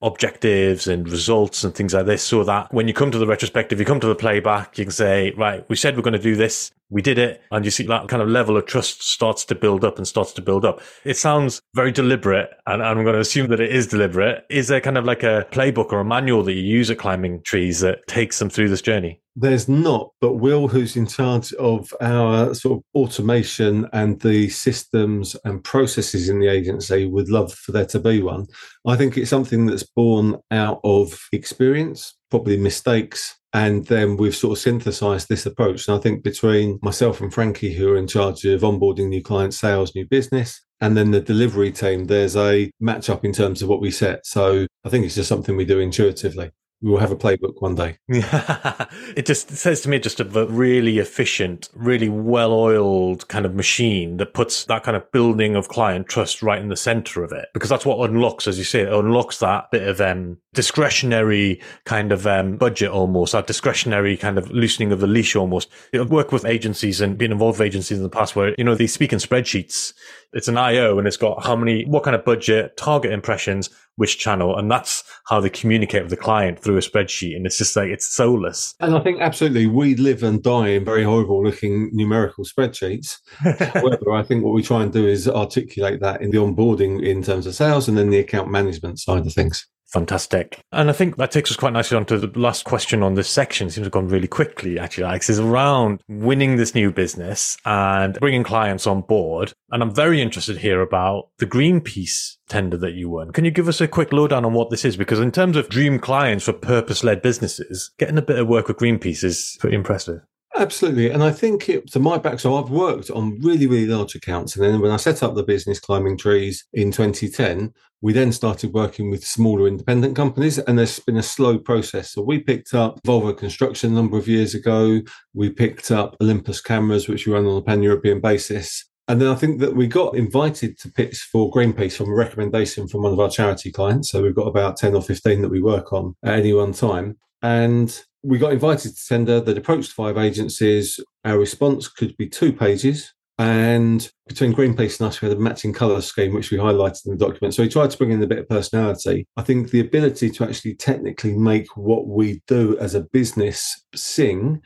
objectives 0.00 0.86
and 0.86 1.08
results 1.08 1.64
and 1.64 1.74
things 1.74 1.92
like 1.92 2.06
this. 2.06 2.22
So 2.22 2.44
that 2.44 2.72
when 2.72 2.88
you 2.88 2.94
come 2.94 3.10
to 3.10 3.18
the 3.18 3.26
retrospective, 3.26 3.78
you 3.78 3.84
come 3.84 4.00
to 4.00 4.06
the 4.06 4.14
playback, 4.14 4.78
you 4.78 4.84
can 4.84 4.92
say, 4.92 5.32
right, 5.36 5.68
we 5.68 5.76
said 5.76 5.96
we're 5.96 6.02
going 6.02 6.12
to 6.12 6.18
do 6.18 6.36
this. 6.36 6.70
We 6.90 7.02
did 7.02 7.18
it. 7.18 7.42
And 7.50 7.64
you 7.64 7.70
see 7.70 7.84
that 7.84 8.08
kind 8.08 8.22
of 8.22 8.28
level 8.28 8.56
of 8.56 8.64
trust 8.64 9.02
starts 9.02 9.44
to 9.46 9.54
build 9.54 9.84
up 9.84 9.98
and 9.98 10.08
starts 10.08 10.32
to 10.34 10.42
build 10.42 10.64
up. 10.64 10.80
It 11.04 11.18
sounds 11.18 11.60
very 11.74 11.92
deliberate. 11.92 12.50
And 12.66 12.82
I'm 12.82 13.02
going 13.02 13.14
to 13.14 13.20
assume 13.20 13.48
that 13.48 13.60
it 13.60 13.70
is 13.70 13.86
deliberate. 13.86 14.46
Is 14.48 14.68
there 14.68 14.80
kind 14.80 14.96
of 14.96 15.04
like 15.04 15.22
a 15.22 15.46
playbook 15.50 15.92
or 15.92 16.00
a 16.00 16.04
manual 16.04 16.42
that 16.44 16.54
you 16.54 16.62
use 16.62 16.90
at 16.90 16.98
climbing 16.98 17.42
trees 17.42 17.80
that 17.80 18.06
takes 18.06 18.38
them 18.38 18.48
through 18.48 18.70
this 18.70 18.80
journey? 18.80 19.20
There's 19.40 19.68
not, 19.68 20.10
but 20.20 20.34
Will, 20.34 20.66
who's 20.66 20.96
in 20.96 21.06
charge 21.06 21.52
of 21.54 21.94
our 22.00 22.54
sort 22.54 22.78
of 22.78 22.84
automation 22.92 23.86
and 23.92 24.18
the 24.20 24.48
systems 24.48 25.36
and 25.44 25.62
processes 25.62 26.28
in 26.28 26.40
the 26.40 26.48
agency, 26.48 27.06
would 27.06 27.28
love 27.28 27.54
for 27.54 27.70
there 27.70 27.86
to 27.86 28.00
be 28.00 28.20
one. 28.20 28.48
I 28.84 28.96
think 28.96 29.16
it's 29.16 29.30
something 29.30 29.66
that's 29.66 29.84
born 29.84 30.38
out 30.50 30.80
of 30.82 31.16
experience, 31.32 32.16
probably 32.32 32.56
mistakes, 32.56 33.36
and 33.52 33.86
then 33.86 34.16
we've 34.16 34.34
sort 34.34 34.58
of 34.58 34.60
synthesized 34.60 35.28
this 35.28 35.46
approach. 35.46 35.86
And 35.86 35.96
I 35.96 36.00
think 36.00 36.24
between 36.24 36.80
myself 36.82 37.20
and 37.20 37.32
Frankie, 37.32 37.74
who 37.74 37.92
are 37.92 37.96
in 37.96 38.08
charge 38.08 38.44
of 38.44 38.62
onboarding 38.62 39.08
new 39.08 39.22
client 39.22 39.54
sales, 39.54 39.94
new 39.94 40.06
business, 40.06 40.60
and 40.80 40.96
then 40.96 41.12
the 41.12 41.20
delivery 41.20 41.70
team, 41.70 42.06
there's 42.06 42.34
a 42.34 42.72
match 42.80 43.08
up 43.08 43.24
in 43.24 43.32
terms 43.32 43.62
of 43.62 43.68
what 43.68 43.80
we 43.80 43.92
set. 43.92 44.26
So 44.26 44.66
I 44.84 44.88
think 44.88 45.04
it's 45.04 45.14
just 45.14 45.28
something 45.28 45.56
we 45.56 45.64
do 45.64 45.78
intuitively 45.78 46.50
we 46.80 46.90
will 46.90 46.98
have 46.98 47.10
a 47.10 47.16
playbook 47.16 47.60
one 47.60 47.74
day. 47.74 47.98
it 48.08 49.26
just 49.26 49.50
says 49.50 49.80
to 49.80 49.88
me 49.88 49.98
just 49.98 50.20
a 50.20 50.24
really 50.24 50.98
efficient, 50.98 51.68
really 51.74 52.08
well 52.08 52.52
oiled 52.52 53.26
kind 53.28 53.44
of 53.44 53.54
machine 53.54 54.18
that 54.18 54.34
puts 54.34 54.64
that 54.66 54.84
kind 54.84 54.96
of 54.96 55.10
building 55.10 55.56
of 55.56 55.68
client 55.68 56.06
trust 56.06 56.42
right 56.42 56.60
in 56.60 56.68
the 56.68 56.76
center 56.76 57.24
of 57.24 57.32
it. 57.32 57.48
Because 57.52 57.68
that's 57.68 57.84
what 57.84 58.08
unlocks, 58.08 58.46
as 58.46 58.58
you 58.58 58.64
say, 58.64 58.82
it 58.82 58.92
unlocks 58.92 59.38
that 59.38 59.70
bit 59.72 59.88
of 59.88 60.00
um, 60.00 60.38
discretionary 60.58 61.60
kind 61.84 62.10
of 62.10 62.26
um, 62.26 62.56
budget 62.56 62.90
almost, 62.90 63.30
that 63.30 63.46
discretionary 63.46 64.16
kind 64.16 64.36
of 64.36 64.50
loosening 64.50 64.90
of 64.90 64.98
the 64.98 65.06
leash 65.06 65.36
almost. 65.36 65.68
I've 65.94 66.10
worked 66.10 66.32
with 66.32 66.44
agencies 66.44 67.00
and 67.00 67.16
been 67.16 67.30
involved 67.30 67.60
with 67.60 67.66
agencies 67.68 67.96
in 67.96 68.02
the 68.02 68.10
past 68.10 68.34
where, 68.34 68.56
you 68.58 68.64
know, 68.64 68.74
they 68.74 68.88
speak 68.88 69.12
in 69.12 69.20
spreadsheets. 69.20 69.92
It's 70.32 70.48
an 70.48 70.58
IO 70.58 70.98
and 70.98 71.06
it's 71.06 71.16
got 71.16 71.44
how 71.44 71.54
many, 71.54 71.84
what 71.84 72.02
kind 72.02 72.16
of 72.16 72.24
budget, 72.24 72.76
target 72.76 73.12
impressions, 73.12 73.70
which 73.94 74.18
channel. 74.18 74.58
And 74.58 74.68
that's 74.68 75.04
how 75.28 75.38
they 75.38 75.48
communicate 75.48 76.02
with 76.02 76.10
the 76.10 76.16
client 76.16 76.58
through 76.58 76.76
a 76.76 76.80
spreadsheet. 76.80 77.36
And 77.36 77.46
it's 77.46 77.58
just 77.58 77.76
like, 77.76 77.90
it's 77.90 78.12
soulless. 78.12 78.74
And 78.80 78.96
I 78.96 79.00
think 79.00 79.20
absolutely 79.20 79.68
we 79.68 79.94
live 79.94 80.24
and 80.24 80.42
die 80.42 80.70
in 80.70 80.84
very 80.84 81.04
horrible 81.04 81.44
looking 81.44 81.88
numerical 81.92 82.44
spreadsheets. 82.44 83.18
However, 83.74 84.12
I 84.12 84.24
think 84.24 84.42
what 84.42 84.54
we 84.54 84.64
try 84.64 84.82
and 84.82 84.92
do 84.92 85.06
is 85.06 85.28
articulate 85.28 86.00
that 86.00 86.20
in 86.20 86.32
the 86.32 86.38
onboarding 86.38 87.00
in 87.00 87.22
terms 87.22 87.46
of 87.46 87.54
sales 87.54 87.86
and 87.86 87.96
then 87.96 88.10
the 88.10 88.18
account 88.18 88.50
management 88.50 88.98
side 88.98 89.24
of 89.24 89.32
things. 89.32 89.68
Fantastic. 89.88 90.60
And 90.70 90.90
I 90.90 90.92
think 90.92 91.16
that 91.16 91.30
takes 91.30 91.50
us 91.50 91.56
quite 91.56 91.72
nicely 91.72 91.96
on 91.96 92.04
to 92.06 92.18
the 92.18 92.38
last 92.38 92.64
question 92.64 93.02
on 93.02 93.14
this 93.14 93.28
section. 93.28 93.68
It 93.68 93.70
seems 93.70 93.84
to 93.84 93.86
have 93.86 93.92
gone 93.92 94.08
really 94.08 94.28
quickly, 94.28 94.78
actually, 94.78 95.04
Alex, 95.04 95.30
is 95.30 95.38
around 95.38 96.02
winning 96.08 96.56
this 96.56 96.74
new 96.74 96.92
business 96.92 97.56
and 97.64 98.18
bringing 98.20 98.44
clients 98.44 98.86
on 98.86 99.00
board. 99.00 99.54
And 99.70 99.82
I'm 99.82 99.94
very 99.94 100.20
interested 100.20 100.58
here 100.58 100.82
about 100.82 101.30
the 101.38 101.46
Greenpeace 101.46 102.36
tender 102.48 102.76
that 102.78 102.94
you 102.94 103.08
won. 103.08 103.32
Can 103.32 103.44
you 103.46 103.50
give 103.50 103.68
us 103.68 103.80
a 103.80 103.88
quick 103.88 104.12
lowdown 104.12 104.44
on 104.44 104.52
what 104.52 104.70
this 104.70 104.84
is? 104.84 104.96
Because 104.96 105.20
in 105.20 105.32
terms 105.32 105.56
of 105.56 105.68
dream 105.70 105.98
clients 105.98 106.44
for 106.44 106.52
purpose 106.52 107.02
led 107.02 107.22
businesses, 107.22 107.90
getting 107.98 108.18
a 108.18 108.22
bit 108.22 108.38
of 108.38 108.46
work 108.46 108.68
with 108.68 108.76
Greenpeace 108.76 109.24
is 109.24 109.56
pretty 109.58 109.76
impressive. 109.76 110.20
Absolutely. 110.58 111.08
And 111.10 111.22
I 111.22 111.30
think 111.30 111.68
it, 111.68 111.88
to 111.92 112.00
my 112.00 112.18
back, 112.18 112.40
so 112.40 112.56
I've 112.56 112.68
worked 112.68 113.10
on 113.10 113.40
really, 113.40 113.68
really 113.68 113.86
large 113.86 114.16
accounts. 114.16 114.56
And 114.56 114.64
then 114.64 114.80
when 114.80 114.90
I 114.90 114.96
set 114.96 115.22
up 115.22 115.36
the 115.36 115.44
business 115.44 115.78
Climbing 115.78 116.18
Trees 116.18 116.66
in 116.72 116.90
2010, 116.90 117.72
we 118.00 118.12
then 118.12 118.32
started 118.32 118.72
working 118.74 119.08
with 119.08 119.24
smaller 119.24 119.68
independent 119.68 120.16
companies, 120.16 120.58
and 120.58 120.76
there's 120.76 120.98
been 120.98 121.16
a 121.16 121.22
slow 121.22 121.58
process. 121.58 122.12
So 122.12 122.22
we 122.22 122.40
picked 122.40 122.74
up 122.74 123.00
Volvo 123.04 123.36
Construction 123.36 123.92
a 123.92 123.94
number 123.94 124.18
of 124.18 124.26
years 124.26 124.52
ago. 124.52 125.00
We 125.32 125.50
picked 125.50 125.92
up 125.92 126.16
Olympus 126.20 126.60
Cameras, 126.60 127.08
which 127.08 127.26
we 127.26 127.32
run 127.32 127.46
on 127.46 127.58
a 127.58 127.62
pan 127.62 127.82
European 127.82 128.20
basis. 128.20 128.84
And 129.06 129.20
then 129.20 129.28
I 129.28 129.36
think 129.36 129.60
that 129.60 129.76
we 129.76 129.86
got 129.86 130.16
invited 130.16 130.76
to 130.80 130.90
pitch 130.90 131.28
for 131.32 131.52
Greenpeace 131.52 131.96
from 131.96 132.10
a 132.10 132.14
recommendation 132.14 132.88
from 132.88 133.02
one 133.02 133.12
of 133.12 133.20
our 133.20 133.30
charity 133.30 133.70
clients. 133.70 134.10
So 134.10 134.22
we've 134.22 134.34
got 134.34 134.48
about 134.48 134.76
10 134.76 134.96
or 134.96 135.02
15 135.02 135.40
that 135.42 135.50
we 135.50 135.62
work 135.62 135.92
on 135.92 136.14
at 136.24 136.34
any 136.34 136.52
one 136.52 136.72
time. 136.72 137.16
And 137.42 137.96
we 138.28 138.38
got 138.38 138.52
invited 138.52 138.94
to 138.94 139.06
tender. 139.06 139.40
They'd 139.40 139.56
approached 139.56 139.92
five 139.92 140.18
agencies. 140.18 141.00
Our 141.24 141.38
response 141.38 141.88
could 141.88 142.16
be 142.18 142.28
two 142.28 142.52
pages. 142.52 143.14
And 143.38 144.10
between 144.26 144.52
Greenpeace 144.52 145.00
and 145.00 145.08
us, 145.08 145.22
we 145.22 145.28
had 145.28 145.36
a 145.36 145.40
matching 145.40 145.72
colour 145.72 146.00
scheme, 146.02 146.34
which 146.34 146.50
we 146.50 146.58
highlighted 146.58 147.06
in 147.06 147.16
the 147.16 147.24
document. 147.24 147.54
So 147.54 147.62
we 147.62 147.68
tried 147.68 147.90
to 147.90 147.96
bring 147.96 148.10
in 148.10 148.22
a 148.22 148.26
bit 148.26 148.40
of 148.40 148.48
personality. 148.48 149.26
I 149.36 149.42
think 149.42 149.70
the 149.70 149.80
ability 149.80 150.30
to 150.30 150.44
actually 150.44 150.74
technically 150.74 151.38
make 151.38 151.74
what 151.76 152.06
we 152.06 152.42
do 152.46 152.76
as 152.78 152.94
a 152.94 153.06
business 153.12 153.84
sing 153.94 154.60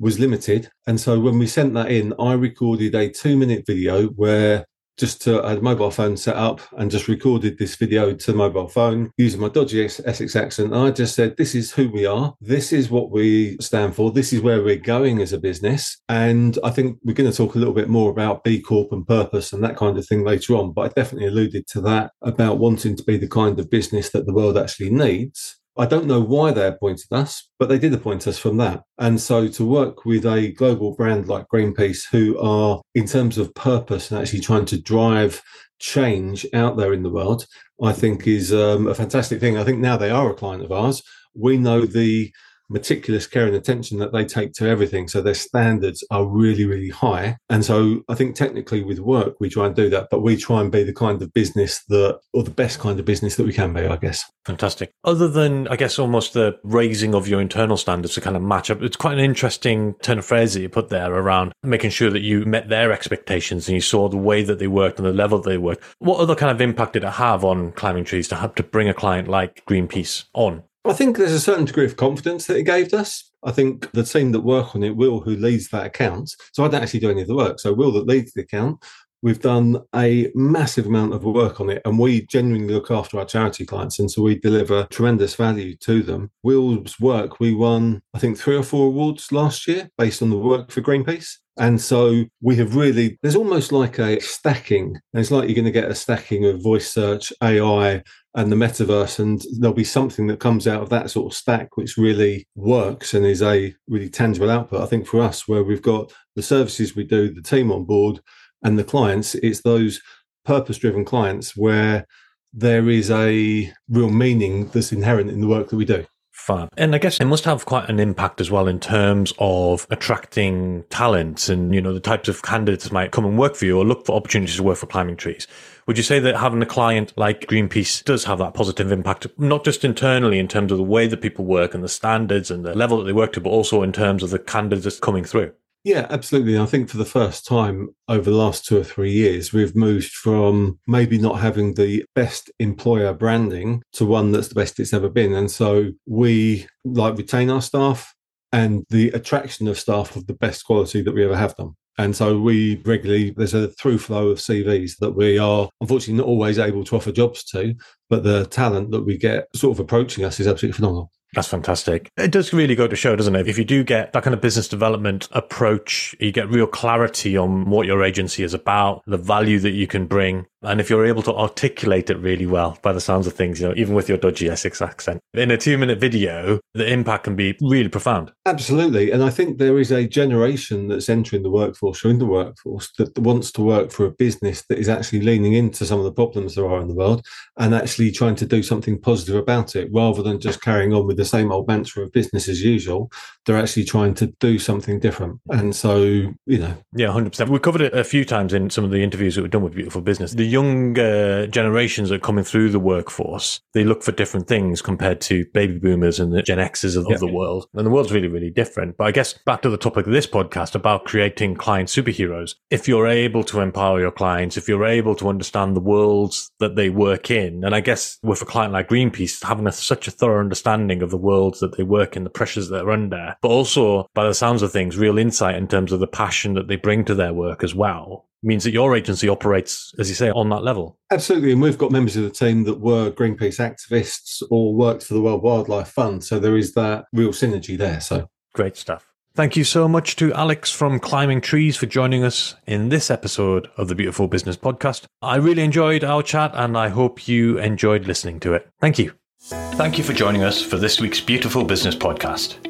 was 0.00 0.18
limited. 0.18 0.70
And 0.88 0.98
so 0.98 1.20
when 1.20 1.38
we 1.38 1.46
sent 1.46 1.74
that 1.74 1.92
in, 1.92 2.14
I 2.18 2.32
recorded 2.32 2.94
a 2.96 3.10
two 3.10 3.36
minute 3.36 3.64
video 3.66 4.06
where 4.08 4.66
just 4.96 5.22
to, 5.22 5.42
I 5.42 5.50
had 5.50 5.58
a 5.58 5.62
mobile 5.62 5.90
phone 5.90 6.16
set 6.16 6.36
up 6.36 6.60
and 6.76 6.90
just 6.90 7.08
recorded 7.08 7.58
this 7.58 7.74
video 7.76 8.14
to 8.14 8.32
mobile 8.32 8.68
phone 8.68 9.10
using 9.16 9.40
my 9.40 9.48
dodgy 9.48 9.84
Essex 9.84 10.36
accent. 10.36 10.72
And 10.72 10.82
I 10.82 10.90
just 10.90 11.14
said, 11.14 11.36
This 11.36 11.54
is 11.54 11.72
who 11.72 11.90
we 11.90 12.06
are. 12.06 12.34
This 12.40 12.72
is 12.72 12.90
what 12.90 13.10
we 13.10 13.56
stand 13.60 13.94
for. 13.94 14.10
This 14.10 14.32
is 14.32 14.40
where 14.40 14.62
we're 14.62 14.76
going 14.76 15.20
as 15.20 15.32
a 15.32 15.38
business. 15.38 16.00
And 16.08 16.58
I 16.62 16.70
think 16.70 16.98
we're 17.04 17.14
going 17.14 17.30
to 17.30 17.36
talk 17.36 17.54
a 17.54 17.58
little 17.58 17.74
bit 17.74 17.88
more 17.88 18.10
about 18.10 18.44
B 18.44 18.60
Corp 18.60 18.92
and 18.92 19.06
purpose 19.06 19.52
and 19.52 19.62
that 19.64 19.76
kind 19.76 19.98
of 19.98 20.06
thing 20.06 20.24
later 20.24 20.54
on. 20.54 20.72
But 20.72 20.82
I 20.82 20.88
definitely 21.00 21.28
alluded 21.28 21.66
to 21.68 21.80
that 21.82 22.12
about 22.22 22.58
wanting 22.58 22.96
to 22.96 23.04
be 23.04 23.16
the 23.16 23.28
kind 23.28 23.58
of 23.58 23.70
business 23.70 24.10
that 24.10 24.26
the 24.26 24.34
world 24.34 24.56
actually 24.56 24.90
needs. 24.90 25.56
I 25.76 25.86
don't 25.86 26.06
know 26.06 26.20
why 26.20 26.52
they 26.52 26.68
appointed 26.68 27.12
us, 27.12 27.48
but 27.58 27.68
they 27.68 27.78
did 27.78 27.92
appoint 27.92 28.28
us 28.28 28.38
from 28.38 28.56
that. 28.58 28.84
And 28.98 29.20
so 29.20 29.48
to 29.48 29.64
work 29.64 30.04
with 30.04 30.24
a 30.24 30.52
global 30.52 30.94
brand 30.94 31.26
like 31.26 31.48
Greenpeace, 31.52 32.04
who 32.10 32.38
are, 32.38 32.80
in 32.94 33.06
terms 33.06 33.38
of 33.38 33.54
purpose 33.54 34.10
and 34.10 34.20
actually 34.20 34.40
trying 34.40 34.66
to 34.66 34.80
drive 34.80 35.42
change 35.80 36.46
out 36.54 36.76
there 36.76 36.92
in 36.92 37.02
the 37.02 37.10
world, 37.10 37.46
I 37.82 37.92
think 37.92 38.26
is 38.26 38.52
um, 38.52 38.86
a 38.86 38.94
fantastic 38.94 39.40
thing. 39.40 39.58
I 39.58 39.64
think 39.64 39.78
now 39.80 39.96
they 39.96 40.10
are 40.10 40.30
a 40.30 40.34
client 40.34 40.62
of 40.62 40.70
ours. 40.70 41.02
We 41.34 41.56
know 41.56 41.84
the 41.84 42.32
meticulous 42.68 43.26
care 43.26 43.46
and 43.46 43.54
attention 43.54 43.98
that 43.98 44.12
they 44.12 44.24
take 44.24 44.52
to 44.54 44.68
everything. 44.68 45.08
So 45.08 45.20
their 45.20 45.34
standards 45.34 46.04
are 46.10 46.26
really, 46.26 46.64
really 46.64 46.90
high. 46.90 47.36
And 47.48 47.64
so 47.64 48.02
I 48.08 48.14
think 48.14 48.34
technically 48.34 48.82
with 48.82 48.98
work, 48.98 49.36
we 49.40 49.48
try 49.48 49.66
and 49.66 49.74
do 49.74 49.90
that, 49.90 50.08
but 50.10 50.22
we 50.22 50.36
try 50.36 50.60
and 50.60 50.72
be 50.72 50.82
the 50.82 50.92
kind 50.92 51.20
of 51.20 51.32
business 51.32 51.82
that, 51.88 52.20
or 52.32 52.42
the 52.42 52.50
best 52.50 52.78
kind 52.78 52.98
of 52.98 53.04
business 53.04 53.36
that 53.36 53.46
we 53.46 53.52
can 53.52 53.72
be, 53.72 53.86
I 53.86 53.96
guess. 53.96 54.24
Fantastic. 54.44 54.92
Other 55.04 55.28
than, 55.28 55.68
I 55.68 55.76
guess, 55.76 55.98
almost 55.98 56.34
the 56.34 56.58
raising 56.62 57.14
of 57.14 57.28
your 57.28 57.40
internal 57.40 57.76
standards 57.76 58.14
to 58.14 58.20
kind 58.20 58.36
of 58.36 58.42
match 58.42 58.70
up, 58.70 58.82
it's 58.82 58.96
quite 58.96 59.14
an 59.14 59.24
interesting 59.24 59.94
turn 60.02 60.18
of 60.18 60.24
phrase 60.24 60.54
that 60.54 60.60
you 60.60 60.68
put 60.68 60.88
there 60.88 61.12
around 61.12 61.52
making 61.62 61.90
sure 61.90 62.10
that 62.10 62.20
you 62.20 62.44
met 62.44 62.68
their 62.68 62.92
expectations 62.92 63.68
and 63.68 63.74
you 63.74 63.80
saw 63.80 64.08
the 64.08 64.16
way 64.16 64.42
that 64.42 64.58
they 64.58 64.66
worked 64.66 64.98
and 64.98 65.06
the 65.06 65.12
level 65.12 65.40
they 65.40 65.58
worked. 65.58 65.82
What 65.98 66.18
other 66.18 66.34
kind 66.34 66.50
of 66.50 66.60
impact 66.60 66.94
did 66.94 67.04
it 67.04 67.14
have 67.14 67.44
on 67.44 67.72
climbing 67.72 68.04
trees 68.04 68.28
to 68.28 68.36
have 68.36 68.54
to 68.56 68.62
bring 68.62 68.88
a 68.88 68.94
client 68.94 69.28
like 69.28 69.64
Greenpeace 69.66 70.24
on? 70.34 70.62
I 70.86 70.92
think 70.92 71.16
there's 71.16 71.32
a 71.32 71.40
certain 71.40 71.64
degree 71.64 71.86
of 71.86 71.96
confidence 71.96 72.46
that 72.46 72.58
it 72.58 72.64
gave 72.64 72.92
us. 72.92 73.30
I 73.42 73.52
think 73.52 73.90
the 73.92 74.02
team 74.02 74.32
that 74.32 74.40
work 74.40 74.74
on 74.74 74.82
it, 74.82 74.96
Will, 74.96 75.20
who 75.20 75.36
leads 75.36 75.68
that 75.68 75.86
account, 75.86 76.34
so 76.52 76.64
I 76.64 76.68
don't 76.68 76.82
actually 76.82 77.00
do 77.00 77.10
any 77.10 77.22
of 77.22 77.28
the 77.28 77.34
work. 77.34 77.58
So 77.58 77.72
Will 77.72 77.92
that 77.92 78.06
leads 78.06 78.32
the 78.32 78.42
account, 78.42 78.82
we've 79.24 79.40
done 79.40 79.82
a 79.96 80.30
massive 80.34 80.86
amount 80.86 81.14
of 81.14 81.24
work 81.24 81.58
on 81.58 81.70
it 81.70 81.80
and 81.86 81.98
we 81.98 82.26
genuinely 82.26 82.72
look 82.72 82.90
after 82.90 83.18
our 83.18 83.24
charity 83.24 83.64
clients 83.64 83.98
and 83.98 84.10
so 84.10 84.22
we 84.22 84.38
deliver 84.38 84.84
tremendous 84.90 85.34
value 85.34 85.74
to 85.76 86.02
them 86.02 86.30
will's 86.42 87.00
work 87.00 87.40
we 87.40 87.54
won 87.54 88.00
i 88.12 88.18
think 88.18 88.38
three 88.38 88.54
or 88.54 88.62
four 88.62 88.86
awards 88.86 89.32
last 89.32 89.66
year 89.66 89.88
based 89.96 90.22
on 90.22 90.28
the 90.30 90.38
work 90.38 90.70
for 90.70 90.82
greenpeace 90.82 91.38
and 91.56 91.80
so 91.80 92.24
we 92.40 92.56
have 92.56 92.74
really, 92.74 93.16
there's 93.22 93.36
almost 93.36 93.70
like 93.70 94.00
a 94.00 94.20
stacking. 94.20 94.98
it's 95.12 95.30
like 95.30 95.48
you're 95.48 95.54
going 95.54 95.64
to 95.66 95.70
get 95.70 95.90
a 95.90 95.94
stacking 95.94 96.44
of 96.46 96.60
voice 96.60 96.92
search, 96.92 97.32
AI, 97.42 98.02
and 98.34 98.50
the 98.50 98.56
metaverse. 98.56 99.20
And 99.20 99.40
there'll 99.60 99.72
be 99.72 99.84
something 99.84 100.26
that 100.26 100.40
comes 100.40 100.66
out 100.66 100.82
of 100.82 100.90
that 100.90 101.10
sort 101.10 101.32
of 101.32 101.36
stack 101.36 101.76
which 101.76 101.96
really 101.96 102.48
works 102.56 103.14
and 103.14 103.24
is 103.24 103.40
a 103.40 103.72
really 103.86 104.08
tangible 104.08 104.50
output. 104.50 104.82
I 104.82 104.86
think 104.86 105.06
for 105.06 105.20
us, 105.20 105.46
where 105.46 105.62
we've 105.62 105.80
got 105.80 106.12
the 106.34 106.42
services 106.42 106.96
we 106.96 107.04
do, 107.04 107.32
the 107.32 107.40
team 107.40 107.70
on 107.70 107.84
board, 107.84 108.20
and 108.64 108.78
the 108.78 108.84
clients, 108.84 109.34
it's 109.36 109.60
those 109.62 110.00
purpose 110.44 110.78
driven 110.78 111.04
clients 111.04 111.56
where 111.56 112.06
there 112.52 112.88
is 112.88 113.10
a 113.10 113.72
real 113.88 114.10
meaning 114.10 114.68
that's 114.68 114.92
inherent 114.92 115.30
in 115.30 115.40
the 115.40 115.48
work 115.48 115.68
that 115.68 115.76
we 115.76 115.84
do. 115.84 116.06
Fab. 116.30 116.68
And 116.76 116.94
I 116.94 116.98
guess 116.98 117.20
it 117.20 117.24
must 117.26 117.44
have 117.44 117.64
quite 117.64 117.88
an 117.88 118.00
impact 118.00 118.40
as 118.40 118.50
well 118.50 118.66
in 118.66 118.80
terms 118.80 119.32
of 119.38 119.86
attracting 119.90 120.84
talent 120.90 121.48
and, 121.48 121.74
you 121.74 121.80
know, 121.80 121.94
the 121.94 122.00
types 122.00 122.28
of 122.28 122.42
candidates 122.42 122.90
might 122.90 123.12
come 123.12 123.24
and 123.24 123.38
work 123.38 123.54
for 123.54 123.64
you 123.64 123.78
or 123.78 123.84
look 123.84 124.04
for 124.04 124.16
opportunities 124.16 124.56
to 124.56 124.62
work 124.62 124.76
for 124.76 124.86
climbing 124.86 125.16
trees. 125.16 125.46
Would 125.86 125.96
you 125.96 126.02
say 126.02 126.18
that 126.18 126.36
having 126.36 126.60
a 126.60 126.66
client 126.66 127.12
like 127.16 127.46
Greenpeace 127.46 128.04
does 128.04 128.24
have 128.24 128.38
that 128.38 128.52
positive 128.52 128.90
impact, 128.90 129.26
not 129.38 129.64
just 129.64 129.84
internally 129.84 130.38
in 130.38 130.48
terms 130.48 130.72
of 130.72 130.78
the 130.78 130.84
way 130.84 131.06
that 131.06 131.22
people 131.22 131.44
work 131.44 131.72
and 131.72 131.84
the 131.84 131.88
standards 131.88 132.50
and 132.50 132.64
the 132.64 132.74
level 132.74 132.98
that 132.98 133.04
they 133.04 133.12
work 133.12 133.32
to, 133.34 133.40
but 133.40 133.50
also 133.50 133.82
in 133.82 133.92
terms 133.92 134.22
of 134.22 134.30
the 134.30 134.38
candidates 134.38 134.98
coming 134.98 135.24
through? 135.24 135.52
Yeah, 135.84 136.06
absolutely. 136.08 136.58
I 136.58 136.64
think 136.64 136.88
for 136.88 136.96
the 136.96 137.04
first 137.04 137.46
time 137.46 137.90
over 138.08 138.30
the 138.30 138.36
last 138.36 138.64
two 138.64 138.78
or 138.78 138.84
three 138.84 139.12
years, 139.12 139.52
we've 139.52 139.76
moved 139.76 140.12
from 140.12 140.78
maybe 140.86 141.18
not 141.18 141.40
having 141.40 141.74
the 141.74 142.06
best 142.14 142.50
employer 142.58 143.12
branding 143.12 143.82
to 143.92 144.06
one 144.06 144.32
that's 144.32 144.48
the 144.48 144.54
best 144.54 144.80
it's 144.80 144.94
ever 144.94 145.10
been. 145.10 145.34
And 145.34 145.50
so 145.50 145.92
we 146.06 146.66
like 146.86 147.18
retain 147.18 147.50
our 147.50 147.60
staff 147.60 148.14
and 148.50 148.86
the 148.88 149.10
attraction 149.10 149.68
of 149.68 149.78
staff 149.78 150.16
of 150.16 150.26
the 150.26 150.32
best 150.32 150.64
quality 150.64 151.02
that 151.02 151.14
we 151.14 151.22
ever 151.22 151.36
have 151.36 151.54
done. 151.56 151.74
And 151.98 152.16
so 152.16 152.40
we 152.40 152.80
regularly, 152.86 153.34
there's 153.36 153.54
a 153.54 153.68
through 153.68 153.98
flow 153.98 154.28
of 154.28 154.38
CVs 154.38 154.96
that 155.00 155.12
we 155.12 155.38
are 155.38 155.68
unfortunately 155.82 156.14
not 156.14 156.26
always 156.28 156.58
able 156.58 156.84
to 156.84 156.96
offer 156.96 157.12
jobs 157.12 157.44
to, 157.50 157.74
but 158.08 158.24
the 158.24 158.46
talent 158.46 158.90
that 158.92 159.02
we 159.02 159.18
get 159.18 159.48
sort 159.54 159.76
of 159.76 159.80
approaching 159.80 160.24
us 160.24 160.40
is 160.40 160.46
absolutely 160.46 160.76
phenomenal. 160.76 161.12
That's 161.34 161.48
fantastic. 161.48 162.10
It 162.16 162.30
does 162.30 162.52
really 162.52 162.74
go 162.74 162.86
to 162.86 162.96
show, 162.96 163.16
doesn't 163.16 163.34
it? 163.34 163.48
If 163.48 163.58
you 163.58 163.64
do 163.64 163.82
get 163.82 164.12
that 164.12 164.22
kind 164.22 164.34
of 164.34 164.40
business 164.40 164.68
development 164.68 165.28
approach, 165.32 166.14
you 166.20 166.32
get 166.32 166.48
real 166.48 166.66
clarity 166.66 167.36
on 167.36 167.68
what 167.68 167.86
your 167.86 168.04
agency 168.04 168.44
is 168.44 168.54
about, 168.54 169.02
the 169.06 169.18
value 169.18 169.58
that 169.60 169.72
you 169.72 169.86
can 169.86 170.06
bring, 170.06 170.46
and 170.64 170.80
if 170.80 170.90
you're 170.90 171.06
able 171.06 171.22
to 171.22 171.34
articulate 171.34 172.10
it 172.10 172.18
really 172.18 172.46
well, 172.46 172.78
by 172.82 172.92
the 172.92 173.00
sounds 173.00 173.26
of 173.26 173.32
things, 173.34 173.60
you 173.60 173.68
know, 173.68 173.74
even 173.76 173.94
with 173.94 174.08
your 174.08 174.18
dodgy 174.18 174.48
Essex 174.48 174.80
accent, 174.82 175.20
in 175.34 175.50
a 175.50 175.56
two 175.56 175.78
minute 175.78 176.00
video, 176.00 176.60
the 176.74 176.90
impact 176.90 177.24
can 177.24 177.36
be 177.36 177.56
really 177.60 177.88
profound. 177.88 178.32
Absolutely. 178.46 179.10
And 179.10 179.22
I 179.22 179.30
think 179.30 179.58
there 179.58 179.78
is 179.78 179.90
a 179.90 180.06
generation 180.06 180.88
that's 180.88 181.08
entering 181.08 181.42
the 181.42 181.50
workforce 181.50 182.04
or 182.04 182.10
in 182.10 182.18
the 182.18 182.26
workforce 182.26 182.90
that 182.98 183.18
wants 183.18 183.52
to 183.52 183.62
work 183.62 183.90
for 183.90 184.06
a 184.06 184.10
business 184.10 184.64
that 184.68 184.78
is 184.78 184.88
actually 184.88 185.20
leaning 185.20 185.52
into 185.52 185.84
some 185.84 185.98
of 185.98 186.04
the 186.04 186.12
problems 186.12 186.54
there 186.54 186.66
are 186.66 186.80
in 186.80 186.88
the 186.88 186.94
world 186.94 187.24
and 187.58 187.74
actually 187.74 188.10
trying 188.10 188.34
to 188.36 188.46
do 188.46 188.62
something 188.62 189.00
positive 189.00 189.36
about 189.36 189.76
it 189.76 189.88
rather 189.92 190.22
than 190.22 190.40
just 190.40 190.60
carrying 190.60 190.92
on 190.92 191.06
with 191.06 191.16
the 191.16 191.24
same 191.24 191.52
old 191.52 191.68
mantra 191.68 192.02
of 192.02 192.12
business 192.12 192.48
as 192.48 192.62
usual. 192.62 193.10
They're 193.44 193.58
actually 193.58 193.84
trying 193.84 194.14
to 194.14 194.26
do 194.40 194.58
something 194.58 195.00
different. 195.00 195.40
And 195.50 195.74
so, 195.74 196.02
you 196.02 196.58
know. 196.58 196.76
Yeah, 196.94 197.08
100%. 197.08 197.48
We 197.48 197.58
covered 197.58 197.82
it 197.82 197.94
a 197.94 198.04
few 198.04 198.24
times 198.24 198.52
in 198.52 198.70
some 198.70 198.84
of 198.84 198.90
the 198.90 199.02
interviews 199.02 199.34
that 199.34 199.42
we've 199.42 199.50
done 199.50 199.62
with 199.62 199.74
Beautiful 199.74 200.00
Business. 200.00 200.32
The 200.32 200.53
younger 200.54 201.48
generations 201.48 202.08
that 202.08 202.16
are 202.16 202.26
coming 202.30 202.44
through 202.44 202.70
the 202.70 202.78
workforce, 202.78 203.60
they 203.72 203.82
look 203.82 204.04
for 204.04 204.12
different 204.12 204.46
things 204.46 204.80
compared 204.80 205.20
to 205.20 205.44
baby 205.52 205.78
boomers 205.78 206.20
and 206.20 206.32
the 206.32 206.42
Gen 206.42 206.58
Xers 206.58 206.96
of, 206.96 207.06
yeah. 207.10 207.16
the 207.16 207.26
world. 207.26 207.66
And 207.74 207.84
the 207.84 207.90
world's 207.90 208.12
really, 208.12 208.28
really 208.28 208.50
different. 208.50 208.96
But 208.96 209.08
I 209.08 209.10
guess 209.10 209.32
back 209.32 209.62
to 209.62 209.70
the 209.70 209.76
topic 209.76 210.06
of 210.06 210.12
this 210.12 210.28
podcast 210.28 210.76
about 210.76 211.06
creating 211.06 211.56
client 211.56 211.88
superheroes. 211.88 212.54
If 212.70 212.86
you're 212.86 213.08
able 213.08 213.42
to 213.44 213.60
empower 213.60 214.00
your 214.00 214.12
clients, 214.12 214.56
if 214.56 214.68
you're 214.68 214.86
able 214.86 215.16
to 215.16 215.28
understand 215.28 215.74
the 215.74 215.80
worlds 215.80 216.52
that 216.60 216.76
they 216.76 216.88
work 216.88 217.30
in, 217.32 217.64
and 217.64 217.74
I 217.74 217.80
guess 217.80 218.18
with 218.22 218.40
a 218.40 218.46
client 218.46 218.72
like 218.72 218.88
Greenpeace, 218.88 219.44
having 219.44 219.66
a, 219.66 219.72
such 219.72 220.06
a 220.06 220.12
thorough 220.12 220.40
understanding 220.40 221.02
of 221.02 221.10
the 221.10 221.16
worlds 221.16 221.58
that 221.60 221.76
they 221.76 221.82
work 221.82 222.16
in, 222.16 222.22
the 222.22 222.30
pressures 222.30 222.68
that 222.68 222.76
they're 222.76 222.90
under, 222.90 223.36
but 223.42 223.48
also 223.48 224.06
by 224.14 224.24
the 224.24 224.34
sounds 224.34 224.62
of 224.62 224.70
things, 224.70 224.96
real 224.96 225.18
insight 225.18 225.56
in 225.56 225.66
terms 225.66 225.90
of 225.90 225.98
the 225.98 226.06
passion 226.06 226.54
that 226.54 226.68
they 226.68 226.76
bring 226.76 227.04
to 227.04 227.14
their 227.14 227.32
work 227.32 227.64
as 227.64 227.74
well 227.74 228.26
means 228.44 228.64
that 228.64 228.72
your 228.72 228.94
agency 228.94 229.28
operates, 229.28 229.94
as 229.98 230.08
you 230.08 230.14
say, 230.14 230.30
on 230.30 230.48
that 230.50 230.62
level. 230.62 230.98
Absolutely. 231.10 231.52
And 231.52 231.62
we've 231.62 231.78
got 231.78 231.90
members 231.90 232.16
of 232.16 232.24
the 232.24 232.30
team 232.30 232.64
that 232.64 232.80
were 232.80 233.10
Greenpeace 233.10 233.58
activists 233.58 234.42
or 234.50 234.74
worked 234.74 235.02
for 235.02 235.14
the 235.14 235.20
World 235.20 235.42
Wildlife 235.42 235.88
Fund. 235.88 236.22
So 236.22 236.38
there 236.38 236.56
is 236.56 236.74
that 236.74 237.06
real 237.12 237.30
synergy 237.30 237.76
there. 237.76 238.00
So 238.00 238.28
great 238.54 238.76
stuff. 238.76 239.06
Thank 239.36 239.56
you 239.56 239.64
so 239.64 239.88
much 239.88 240.14
to 240.16 240.32
Alex 240.32 240.70
from 240.70 241.00
Climbing 241.00 241.40
Trees 241.40 241.76
for 241.76 241.86
joining 241.86 242.22
us 242.22 242.54
in 242.68 242.88
this 242.88 243.10
episode 243.10 243.68
of 243.76 243.88
the 243.88 243.96
Beautiful 243.96 244.28
Business 244.28 244.56
Podcast. 244.56 245.06
I 245.22 245.36
really 245.36 245.64
enjoyed 245.64 246.04
our 246.04 246.22
chat 246.22 246.52
and 246.54 246.78
I 246.78 246.88
hope 246.88 247.26
you 247.26 247.58
enjoyed 247.58 248.06
listening 248.06 248.38
to 248.40 248.54
it. 248.54 248.68
Thank 248.80 249.00
you. 249.00 249.12
Thank 249.40 249.98
you 249.98 250.04
for 250.04 250.12
joining 250.12 250.44
us 250.44 250.62
for 250.62 250.76
this 250.76 251.00
week's 251.00 251.20
Beautiful 251.20 251.64
Business 251.64 251.96
Podcast. 251.96 252.62